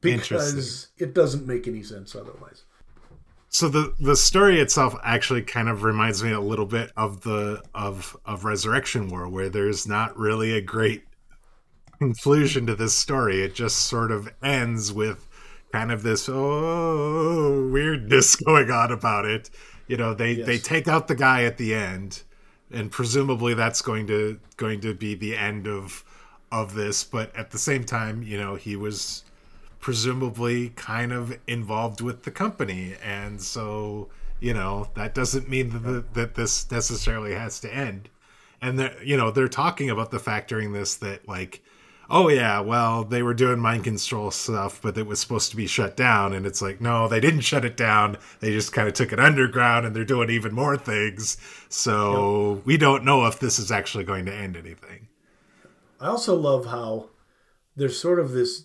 [0.00, 2.64] Because it doesn't make any sense otherwise.
[3.48, 7.62] So the the story itself actually kind of reminds me a little bit of the
[7.74, 11.04] of of Resurrection War, where there's not really a great
[11.98, 13.42] conclusion to this story.
[13.42, 15.28] It just sort of ends with
[15.70, 19.50] kind of this oh weirdness going on about it.
[19.86, 20.46] You know, they yes.
[20.46, 22.22] they take out the guy at the end,
[22.70, 26.04] and presumably that's going to going to be the end of
[26.52, 29.24] of this, but at the same time, you know, he was
[29.80, 35.78] presumably kind of involved with the company, and so you know that doesn't mean that,
[35.80, 38.08] the, that this necessarily has to end.
[38.60, 41.62] And they're you know they're talking about the fact during this that like
[42.10, 45.66] oh yeah well they were doing mind control stuff but it was supposed to be
[45.66, 46.32] shut down.
[46.32, 48.18] And it's like no they didn't shut it down.
[48.40, 51.38] They just kind of took it underground and they're doing even more things.
[51.68, 52.66] So yep.
[52.66, 55.08] we don't know if this is actually going to end anything
[56.02, 57.10] I also love how
[57.76, 58.64] there's sort of this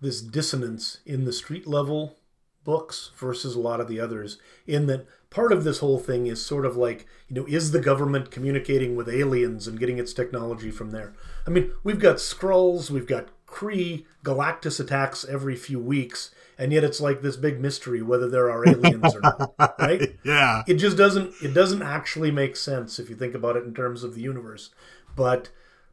[0.00, 2.16] this dissonance in the street level
[2.64, 6.44] books versus a lot of the others in that part of this whole thing is
[6.44, 10.72] sort of like you know is the government communicating with aliens and getting its technology
[10.72, 11.14] from there?
[11.46, 16.82] I mean we've got Skrulls we've got kree galactus attacks every few weeks and yet
[16.82, 20.16] it's like this big mystery whether there are aliens or not right?
[20.24, 20.64] Yeah.
[20.66, 24.02] It just doesn't it doesn't actually make sense if you think about it in terms
[24.02, 24.70] of the universe.
[25.14, 25.50] But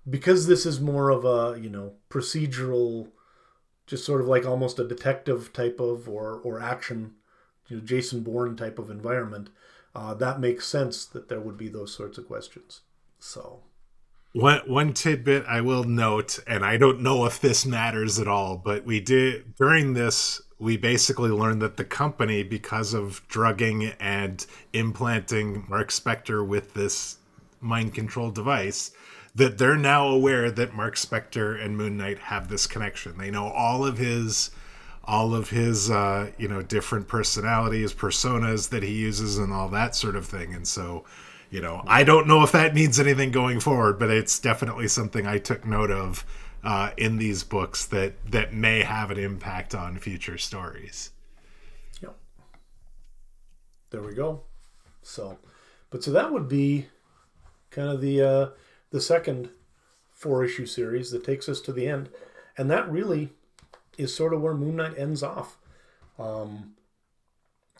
[0.10, 3.10] because this is more of a you know procedural
[3.86, 7.14] just sort of like almost a detective type of or or action
[7.68, 9.50] you know jason bourne type of environment
[9.96, 12.82] uh, that makes sense that there would be those sorts of questions
[13.20, 13.62] so
[14.34, 18.58] one one tidbit I will note, and I don't know if this matters at all,
[18.58, 20.42] but we did during this.
[20.58, 27.18] We basically learned that the company, because of drugging and implanting Marc Spector with this
[27.62, 28.92] mind control device,
[29.36, 33.18] that they're now aware that Marc Spector and Moon Knight have this connection.
[33.18, 34.52] They know all of his
[35.06, 39.96] all of his uh, you know different personalities, personas that he uses, and all that
[39.96, 40.54] sort of thing.
[40.54, 41.04] And so,
[41.50, 45.26] you know, I don't know if that means anything going forward, but it's definitely something
[45.28, 46.26] I took note of
[46.64, 51.12] uh, in these books that that may have an impact on future stories.
[52.02, 52.16] Yep.
[53.90, 54.44] There we go.
[55.02, 55.40] So,
[55.90, 56.88] but so that would be
[57.72, 58.48] kind of the uh,
[58.94, 59.50] the second
[60.12, 62.10] four issue series that takes us to the end.
[62.56, 63.32] And that really
[63.98, 65.58] is sort of where Moon Knight ends off.
[66.20, 66.76] Um,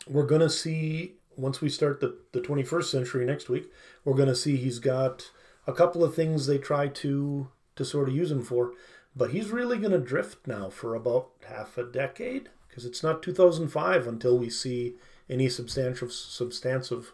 [0.08, 3.70] we're going to see, once we start the, the 21st century next week,
[4.04, 5.30] we're going to see he's got
[5.68, 8.72] a couple of things they try to, to sort of use him for.
[9.14, 13.22] But he's really going to drift now for about half a decade because it's not
[13.22, 14.96] 2005 until we see
[15.30, 17.12] any substantial substantive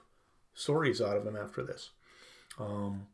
[0.54, 1.90] stories out of him after this.
[2.58, 3.06] Um,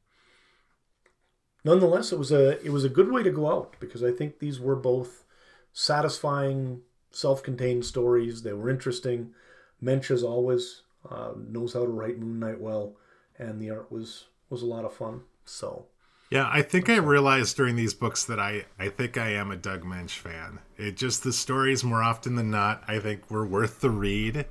[1.66, 4.38] nonetheless, it was a it was a good way to go out because I think
[4.38, 5.24] these were both
[5.72, 8.42] satisfying, self-contained stories.
[8.42, 9.34] They were interesting.
[9.82, 12.94] Moench, as always, uh, knows how to write Moon Knight well,
[13.36, 15.22] and the art was was a lot of fun.
[15.44, 15.86] So.
[16.28, 19.56] Yeah, I think I realized during these books that I, I think I am a
[19.56, 20.58] Doug Moench fan.
[20.76, 24.44] It just the stories more often than not I think were worth the read.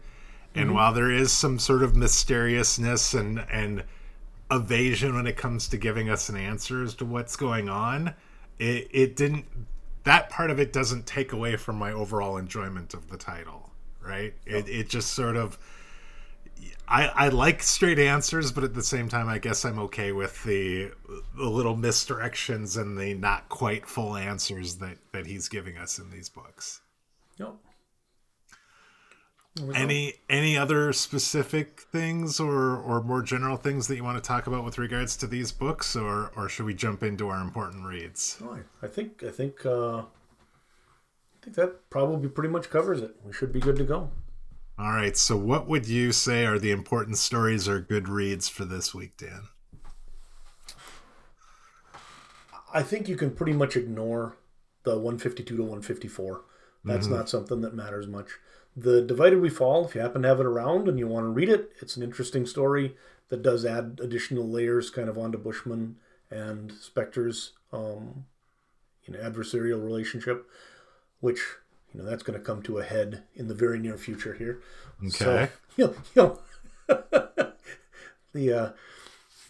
[0.53, 0.73] And mm-hmm.
[0.73, 3.83] while there is some sort of mysteriousness and and
[4.55, 8.13] evasion when it comes to giving us an answer as to what's going on.
[8.59, 9.45] It it didn't
[10.03, 14.33] that part of it doesn't take away from my overall enjoyment of the title, right?
[14.45, 15.57] It it just sort of
[16.87, 20.43] I, I like straight answers, but at the same time, I guess I'm okay with
[20.43, 20.91] the
[21.35, 26.11] the little misdirections and the not quite full answers that that he's giving us in
[26.11, 26.81] these books.
[27.37, 27.55] Yep.
[29.73, 34.47] Any any other specific things or or more general things that you want to talk
[34.47, 38.37] about with regards to these books, or or should we jump into our important reads?
[38.43, 40.03] Oh, I think I think uh, I
[41.41, 43.15] think that probably pretty much covers it.
[43.23, 44.09] We should be good to go.
[44.77, 45.15] All right.
[45.15, 49.15] So, what would you say are the important stories or good reads for this week,
[49.15, 49.43] Dan?
[52.73, 54.35] I think you can pretty much ignore
[54.83, 56.43] the 152 to 154.
[56.83, 57.15] That's mm-hmm.
[57.15, 58.31] not something that matters much.
[58.75, 61.29] The Divided We Fall, if you happen to have it around and you want to
[61.29, 62.95] read it, it's an interesting story
[63.29, 65.95] that does add additional layers kind of onto Bushman
[66.29, 68.25] and Spector's um,
[69.05, 70.45] you know, adversarial relationship,
[71.19, 71.39] which
[71.93, 74.59] you know that's going to come to a head in the very near future here.
[74.99, 75.09] Okay.
[75.09, 75.47] So,
[75.77, 76.21] you know, you
[76.87, 77.51] know
[78.33, 78.69] the uh,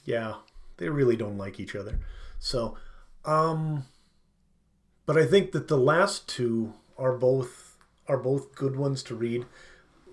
[0.05, 0.35] yeah,
[0.77, 1.99] they really don't like each other.
[2.39, 2.77] So,
[3.25, 3.85] um,
[5.05, 7.64] but I think that the last two are both
[8.07, 9.45] are both good ones to read.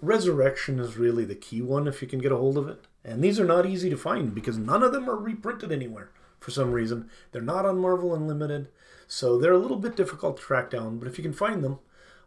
[0.01, 2.87] Resurrection is really the key one if you can get a hold of it.
[3.05, 6.51] And these are not easy to find because none of them are reprinted anywhere for
[6.51, 7.09] some reason.
[7.31, 8.69] They're not on Marvel Unlimited,
[9.07, 10.99] so they're a little bit difficult to track down.
[10.99, 11.79] But if you can find them,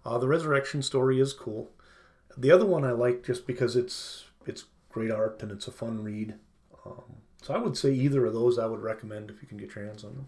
[0.05, 1.71] uh, the resurrection story is cool.
[2.37, 6.03] The other one I like just because it's it's great art and it's a fun
[6.03, 6.35] read.
[6.85, 9.75] Um, so I would say either of those I would recommend if you can get
[9.75, 10.27] your hands on them.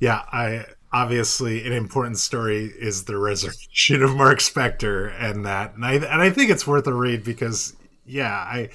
[0.00, 5.84] Yeah, I obviously an important story is the resurrection of Marc Spector and that, and
[5.84, 7.74] I and I think it's worth a read because
[8.06, 8.70] yeah, I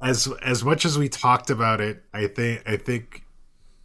[0.00, 3.24] as as much as we talked about it, I think I think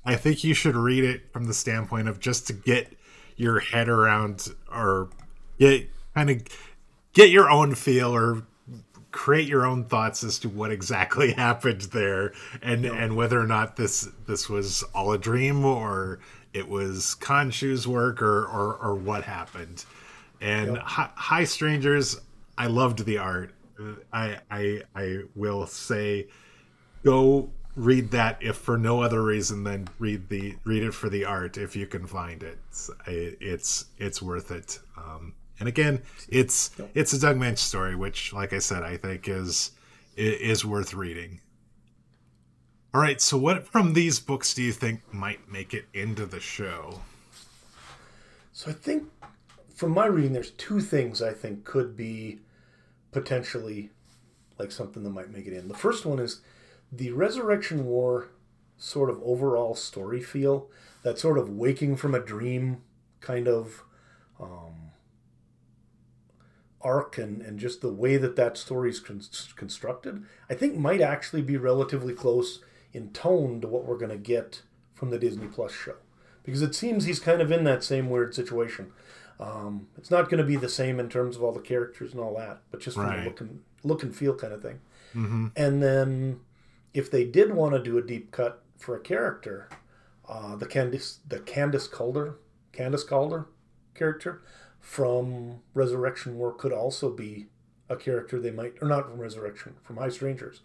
[0.05, 2.95] I think you should read it from the standpoint of just to get
[3.35, 5.09] your head around or
[5.57, 6.43] get kind of
[7.13, 8.43] get your own feel or
[9.11, 12.93] create your own thoughts as to what exactly happened there and yeah.
[12.93, 16.19] and whether or not this this was all a dream or
[16.53, 19.85] it was Khonshu's work or or, or what happened.
[20.41, 20.83] And yep.
[20.83, 22.19] hi, hi, strangers,
[22.57, 23.53] I loved the art.
[24.11, 26.27] I I I will say
[27.03, 31.25] go read that if for no other reason than read the read it for the
[31.25, 32.59] art if you can find it.
[32.69, 34.79] It's it's, it's worth it.
[34.97, 39.27] Um, and again, it's it's a Doug Moench story, which, like I said, I think
[39.27, 39.71] is
[40.15, 41.39] is worth reading.
[42.93, 46.39] All right, so what from these books do you think might make it into the
[46.39, 47.01] show?
[48.51, 49.05] So I think,
[49.73, 52.41] from my reading, there's two things I think could be
[53.11, 53.89] potentially
[54.59, 55.69] like something that might make it in.
[55.69, 56.41] The first one is
[56.91, 58.29] the Resurrection War
[58.77, 60.69] sort of overall story feel,
[61.01, 62.83] that sort of waking from a dream
[63.21, 63.81] kind of
[64.39, 64.91] um,
[66.79, 69.21] arc and, and just the way that that story is con-
[69.55, 72.59] constructed, I think might actually be relatively close
[72.93, 74.61] in tone to what we're going to get
[74.93, 75.95] from the Disney Plus show.
[76.43, 78.91] Because it seems he's kind of in that same weird situation.
[79.39, 82.21] Um, it's not going to be the same in terms of all the characters and
[82.21, 83.25] all that, but just from right.
[83.25, 84.79] look and, look and feel kind of thing.
[85.15, 85.47] Mm-hmm.
[85.55, 86.39] And then
[86.93, 89.69] if they did want to do a deep cut for a character,
[90.27, 92.37] uh, the Candice the Candice Calder
[92.73, 93.47] Candice Calder
[93.93, 94.41] character,
[94.79, 97.47] from Resurrection War could also be
[97.89, 100.61] a character they might, or not from Resurrection, from High Strangers,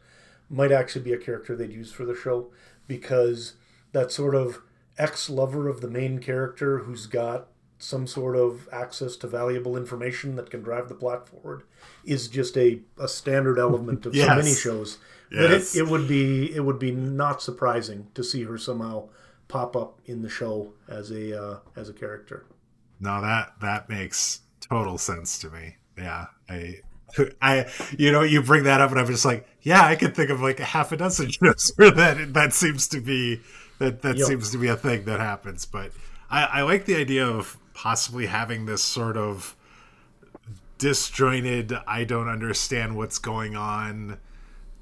[0.50, 2.50] might actually be a character they'd use for the show
[2.86, 3.54] because
[3.92, 4.62] that sort of
[4.96, 10.34] ex lover of the main character who's got some sort of access to valuable information
[10.34, 11.62] that can drive the plot forward
[12.04, 14.26] is just a, a standard element of yes.
[14.26, 14.98] so many shows
[15.30, 15.72] yes.
[15.72, 19.08] that it, it would be it would be not surprising to see her somehow
[19.46, 22.44] pop up in the show as a uh, as a character
[23.00, 26.74] no that that makes total sense to me yeah i
[27.42, 30.30] i you know you bring that up and i'm just like yeah i could think
[30.30, 33.40] of like a half a dozen shows where that that seems to be
[33.78, 34.26] that that yep.
[34.26, 35.64] seems to be a thing that happens.
[35.64, 35.92] But
[36.30, 39.54] i i like the idea of possibly having this sort of
[40.78, 44.18] disjointed i don't understand what's going on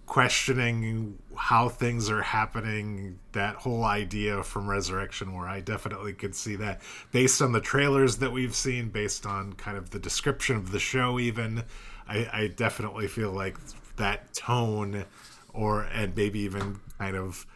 [0.07, 6.55] questioning how things are happening that whole idea from resurrection where i definitely could see
[6.57, 6.81] that
[7.12, 10.79] based on the trailers that we've seen based on kind of the description of the
[10.79, 11.64] show even
[12.09, 13.57] i, I definitely feel like
[13.97, 15.05] that tone
[15.53, 17.47] or and maybe even kind of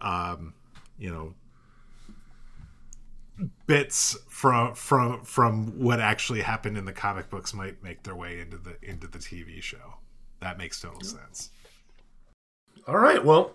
[0.00, 0.54] um,
[0.98, 1.34] you know
[3.66, 8.40] bits from from from what actually happened in the comic books might make their way
[8.40, 9.98] into the into the TV show.
[10.40, 11.50] That makes total sense.
[12.86, 13.24] All right.
[13.24, 13.52] Well,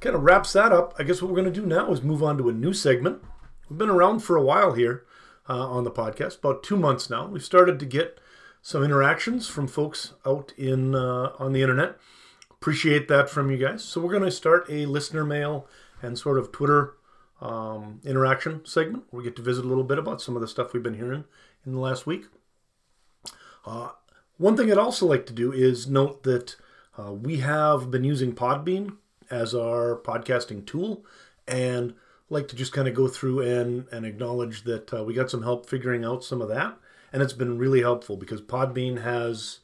[0.00, 0.94] kind of wraps that up.
[0.98, 3.22] I guess what we're going to do now is move on to a new segment.
[3.68, 5.04] We've been around for a while here
[5.48, 7.26] uh, on the podcast, about two months now.
[7.26, 8.18] We've started to get
[8.62, 11.98] some interactions from folks out in uh, on the internet.
[12.50, 13.82] Appreciate that from you guys.
[13.84, 15.66] So we're going to start a listener mail
[16.00, 16.94] and sort of Twitter
[17.40, 19.04] um, interaction segment.
[19.10, 21.24] We get to visit a little bit about some of the stuff we've been hearing
[21.66, 22.26] in the last week.
[23.66, 23.90] Uh,
[24.38, 26.54] one thing I'd also like to do is note that
[26.96, 28.96] uh, we have been using Podbean
[29.28, 31.04] as our podcasting tool
[31.48, 31.94] and
[32.30, 35.42] like to just kind of go through and, and acknowledge that uh, we got some
[35.42, 36.76] help figuring out some of that.
[37.12, 39.60] And it's been really helpful because Podbean has,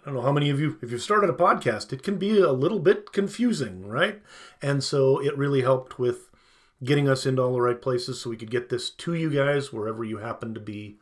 [0.00, 2.38] I don't know how many of you, if you've started a podcast, it can be
[2.40, 4.20] a little bit confusing, right?
[4.60, 6.30] And so it really helped with
[6.84, 9.72] getting us into all the right places so we could get this to you guys
[9.72, 10.96] wherever you happen to be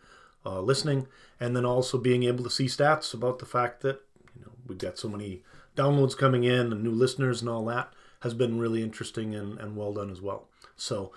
[0.44, 1.08] uh, listening.
[1.40, 4.02] And then also being able to see stats about the fact that,
[4.36, 5.42] you know, we've got so many
[5.76, 9.76] downloads coming in and new listeners and all that has been really interesting and, and
[9.76, 10.48] well done as well.
[10.76, 11.12] So,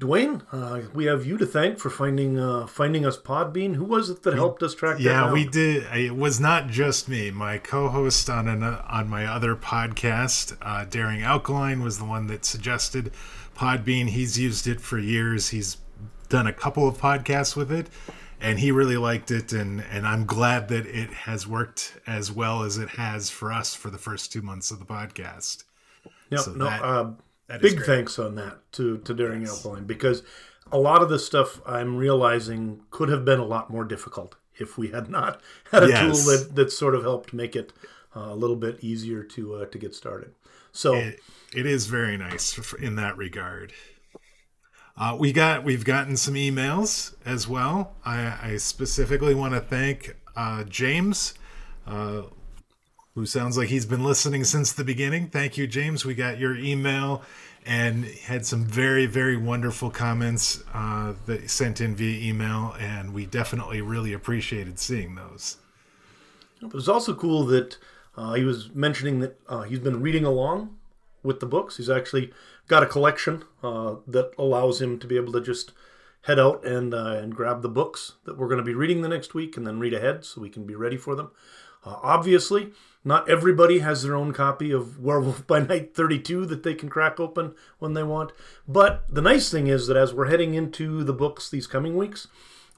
[0.00, 3.76] Dwayne, uh, we have you to thank for finding uh, finding us Podbean.
[3.76, 5.84] Who was it that helped us track yeah, we did.
[5.94, 7.30] It was not just me.
[7.30, 12.44] My co-host on an, on my other podcast, uh, Daring Alkaline, was the one that
[12.44, 13.12] suggested
[13.56, 14.08] Podbean.
[14.08, 15.50] He's used it for years.
[15.50, 15.76] He's
[16.28, 17.86] done a couple of podcasts with it,
[18.40, 19.52] and he really liked it.
[19.52, 23.76] and And I'm glad that it has worked as well as it has for us
[23.76, 25.62] for the first two months of the podcast.
[26.30, 26.82] Yep, so no, that,
[27.54, 29.64] uh, big thanks on that to to Daring yes.
[29.64, 30.22] Alkaline because
[30.72, 34.78] a lot of this stuff I'm realizing could have been a lot more difficult if
[34.78, 35.40] we had not
[35.70, 36.00] had a yes.
[36.00, 37.72] tool that that sort of helped make it
[38.16, 40.34] uh, a little bit easier to uh, to get started.
[40.72, 41.20] So it,
[41.54, 43.72] it is very nice in that regard.
[44.96, 47.94] Uh, we got we've gotten some emails as well.
[48.04, 51.34] I, I specifically want to thank uh, James,
[51.86, 52.22] uh,
[53.14, 55.28] who sounds like he's been listening since the beginning.
[55.28, 56.04] Thank you, James.
[56.04, 57.22] We got your email
[57.64, 63.26] and had some very very wonderful comments uh, that sent in via email, and we
[63.26, 65.58] definitely really appreciated seeing those.
[66.60, 67.78] It was also cool that
[68.16, 70.76] uh, he was mentioning that uh, he's been reading along
[71.22, 71.76] with the books.
[71.76, 72.32] He's actually
[72.68, 75.72] got a collection uh, that allows him to be able to just
[76.22, 79.08] head out and uh, and grab the books that we're going to be reading the
[79.08, 81.30] next week and then read ahead so we can be ready for them.
[81.84, 82.72] Uh, obviously,
[83.04, 87.20] not everybody has their own copy of Werewolf by Night 32 that they can crack
[87.20, 88.32] open when they want.
[88.66, 92.28] But the nice thing is that as we're heading into the books these coming weeks,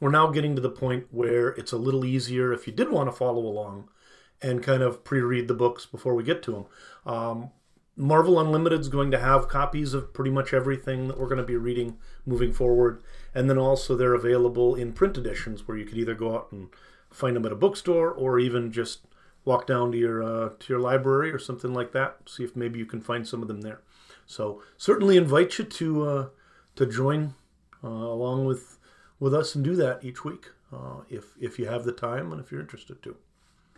[0.01, 3.09] we're now getting to the point where it's a little easier if you did want
[3.09, 3.89] to follow along
[4.43, 6.67] and kind of pre-read the books before we get to them.
[7.07, 7.51] Um,
[7.97, 11.45] Marvel Unlimited is going to have copies of pretty much everything that we're going to
[11.45, 11.97] be reading
[12.27, 13.03] moving forward,
[13.35, 16.69] and then also they're available in print editions where you could either go out and
[17.11, 19.01] find them at a bookstore or even just
[19.45, 22.19] walk down to your uh, to your library or something like that.
[22.27, 23.81] See if maybe you can find some of them there.
[24.27, 26.27] So certainly invite you to uh,
[26.75, 27.35] to join
[27.83, 28.79] uh, along with
[29.19, 32.41] with us and do that each week uh, if if you have the time and
[32.41, 33.17] if you're interested to.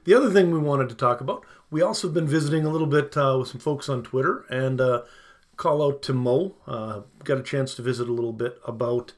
[0.05, 2.87] The other thing we wanted to talk about, we also have been visiting a little
[2.87, 5.03] bit uh, with some folks on Twitter and uh,
[5.57, 6.55] call out to Mo.
[7.25, 9.13] Got a chance to visit a little bit about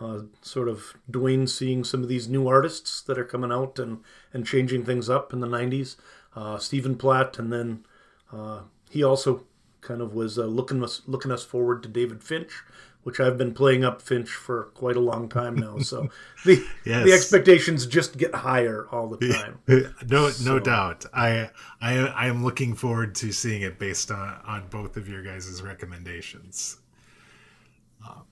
[0.00, 3.98] uh, sort of Dwayne seeing some of these new artists that are coming out and,
[4.32, 5.96] and changing things up in the 90s.
[6.34, 7.84] Uh, Stephen Platt, and then
[8.32, 9.44] uh, he also
[9.80, 12.50] kind of was looking us looking us forward to David Finch
[13.06, 15.78] which I've been playing up Finch for quite a long time now.
[15.78, 16.08] So
[16.44, 17.04] the yes.
[17.04, 19.60] the expectations just get higher all the time.
[20.08, 20.54] no, so.
[20.54, 21.06] no doubt.
[21.14, 25.22] I I I am looking forward to seeing it based on on both of your
[25.22, 26.78] guys' recommendations.
[28.04, 28.22] Uh,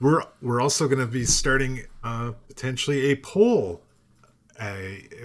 [0.00, 3.82] we're we're also going to be starting uh, potentially a poll.
[4.58, 4.76] Uh,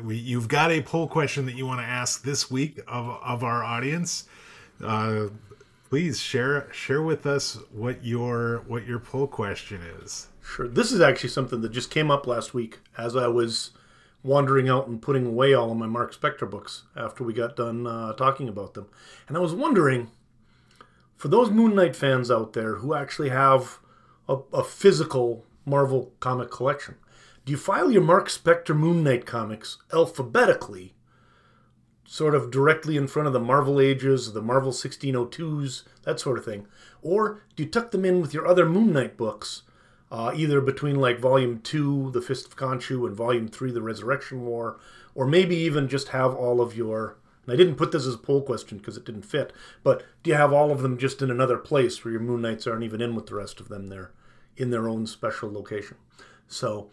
[0.04, 3.44] we, you've got a poll question that you want to ask this week of of
[3.44, 4.26] our audience.
[4.84, 5.28] Uh,
[5.90, 10.28] please share share with us what your what your poll question is.
[10.42, 10.68] Sure.
[10.68, 13.72] This is actually something that just came up last week as I was
[14.24, 17.86] wandering out and putting away all of my Marc Spector books after we got done
[17.86, 18.88] uh, talking about them.
[19.28, 20.10] And I was wondering,
[21.16, 23.80] for those Moon Knight fans out there who actually have
[24.28, 26.96] a, a physical Marvel comic collection,
[27.46, 30.94] do you file your Marc Spector Moon Knight comics alphabetically
[32.06, 36.46] sort of directly in front of the Marvel Ages, the Marvel 1602s, that sort of
[36.46, 36.68] thing?
[37.02, 39.64] Or do you tuck them in with your other Moon Knight books,
[40.12, 44.46] uh, either between like Volume 2, The Fist of Khonshu, and Volume 3, The Resurrection
[44.46, 44.80] War,
[45.16, 47.18] or maybe even just have all of your.
[47.46, 49.52] And I didn't put this as a poll question because it didn't fit,
[49.84, 52.68] but do you have all of them just in another place where your Moon Knights
[52.68, 53.88] aren't even in with the rest of them?
[53.88, 54.12] They're
[54.56, 55.98] in their own special location.
[56.48, 56.90] So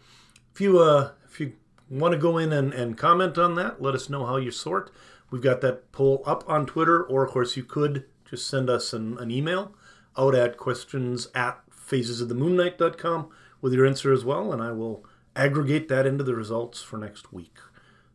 [0.53, 1.53] if you uh, if you
[1.89, 4.91] want to go in and, and comment on that, let us know how you sort.
[5.29, 8.93] We've got that poll up on Twitter, or of course, you could just send us
[8.93, 9.73] an, an email
[10.17, 13.29] out at questions at phasesofthemoonknight.com
[13.61, 17.31] with your answer as well, and I will aggregate that into the results for next
[17.31, 17.57] week.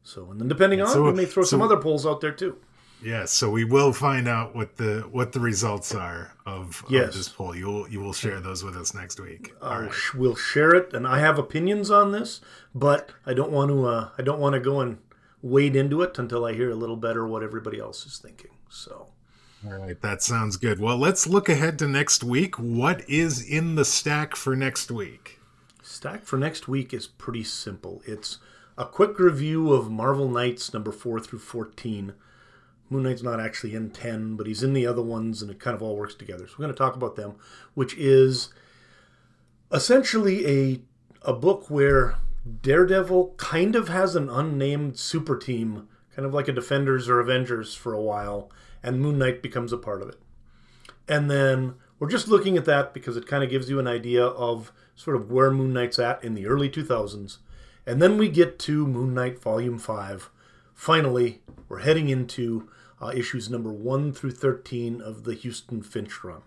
[0.06, 2.30] So, and then depending on, so, we may throw so, some other polls out there
[2.30, 2.56] too.
[3.02, 7.08] Yeah, so we will find out what the what the results are of, yes.
[7.08, 7.56] of this poll.
[7.56, 9.52] You will you will share those with us next week.
[9.60, 9.90] Right.
[10.14, 12.40] We'll share it, and I have opinions on this,
[12.72, 14.98] but I don't want to uh, I don't want to go and
[15.42, 18.52] wade into it until I hear a little better what everybody else is thinking.
[18.68, 19.08] So.
[19.66, 20.78] All right, that sounds good.
[20.78, 22.56] Well, let's look ahead to next week.
[22.56, 25.40] What is in the stack for next week?
[25.82, 28.02] Stack for next week is pretty simple.
[28.06, 28.38] It's
[28.78, 32.12] a quick review of Marvel Knights number 4 through 14.
[32.88, 35.74] Moon Knight's not actually in 10, but he's in the other ones, and it kind
[35.74, 36.46] of all works together.
[36.46, 37.34] So we're going to talk about them,
[37.74, 38.50] which is
[39.72, 40.80] essentially a,
[41.22, 42.16] a book where
[42.62, 47.74] Daredevil kind of has an unnamed super team, kind of like a Defenders or Avengers
[47.74, 48.50] for a while,
[48.82, 50.20] and Moon Knight becomes a part of it.
[51.08, 54.24] And then we're just looking at that because it kind of gives you an idea
[54.24, 57.38] of sort of where Moon Knight's at in the early 2000s.
[57.86, 60.30] And then we get to Moon Knight Volume 5.
[60.74, 62.68] Finally, we're heading into
[63.00, 66.42] uh, issues number 1 through 13 of the Huston Finch run.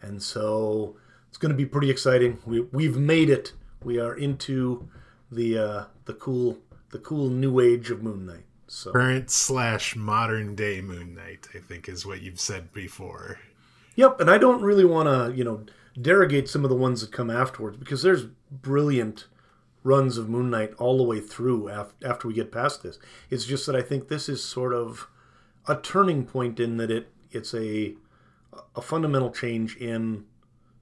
[0.00, 0.96] And so
[1.28, 2.38] it's going to be pretty exciting.
[2.46, 3.52] We, we've made it.
[3.84, 4.88] We are into
[5.30, 6.58] the uh, the cool
[6.90, 8.44] the cool new age of Moon Knight.
[8.66, 13.38] So current slash modern day Moon Knight, I think, is what you've said before.
[13.96, 15.64] Yep, and I don't really want to, you know,
[16.00, 19.26] derogate some of the ones that come afterwards because there's brilliant
[19.88, 21.60] runs of Moon Knight all the way through
[22.10, 22.98] after we get past this.
[23.30, 25.08] It's just that I think this is sort of
[25.66, 27.94] a turning point in that it it's a
[28.74, 30.24] a fundamental change in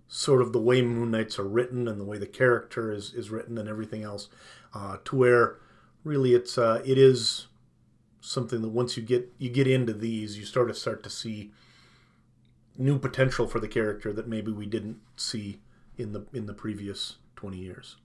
[0.09, 3.31] sort of the way Moon Knights are written and the way the character is, is
[3.31, 4.29] written and everything else,
[4.73, 5.57] uh, to where
[6.05, 7.49] really it's uh, it is
[8.21, 11.51] something that once you get you get into these, you start to start to see
[12.79, 15.61] new potential for the character that maybe we didn't see
[15.97, 17.97] in the in the previous twenty years.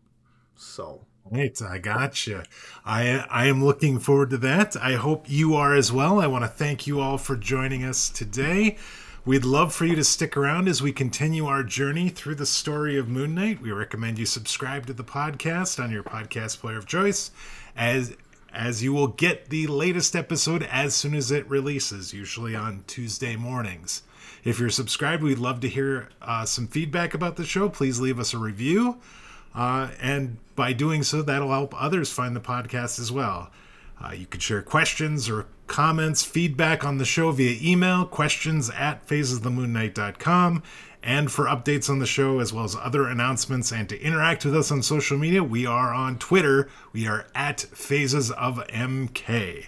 [0.62, 1.02] So.
[1.30, 2.46] Right, I gotcha.
[2.86, 4.76] I I am looking forward to that.
[4.76, 6.20] I hope you are as well.
[6.20, 8.78] I want to thank you all for joining us today.
[9.26, 12.98] We'd love for you to stick around as we continue our journey through the story
[12.98, 13.62] of Moon Knight.
[13.62, 17.32] We recommend you subscribe to the podcast on your podcast player of choice
[17.76, 18.16] as
[18.54, 23.36] as you will get the latest episode as soon as it releases, usually on Tuesday
[23.36, 24.04] mornings.
[24.44, 27.70] If you're subscribed, we'd love to hear uh, some feedback about the show.
[27.70, 29.00] Please leave us a review.
[29.54, 33.52] Uh, and by doing so, that'll help others find the podcast as well.
[34.04, 39.06] Uh, you can share questions or comments, feedback on the show via email, questions at
[39.08, 40.64] phasesofthemoonknight.com.
[41.04, 44.56] And for updates on the show, as well as other announcements, and to interact with
[44.56, 46.70] us on social media, we are on Twitter.
[46.94, 49.66] We are at Phases of MK.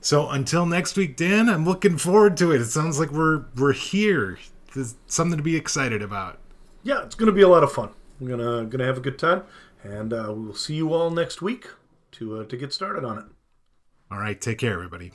[0.00, 2.62] So until next week, Dan, I'm looking forward to it.
[2.62, 4.38] It sounds like we're we're here.
[4.74, 6.38] There's something to be excited about.
[6.82, 7.90] Yeah, it's going to be a lot of fun.
[8.20, 9.44] We're gonna gonna have a good time,
[9.82, 11.68] and uh, we will see you all next week
[12.12, 13.24] to uh, to get started on it.
[14.10, 15.12] All right, take care, everybody.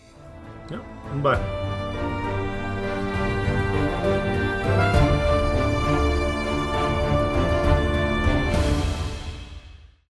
[0.72, 0.82] Yeah,
[1.22, 1.75] bye.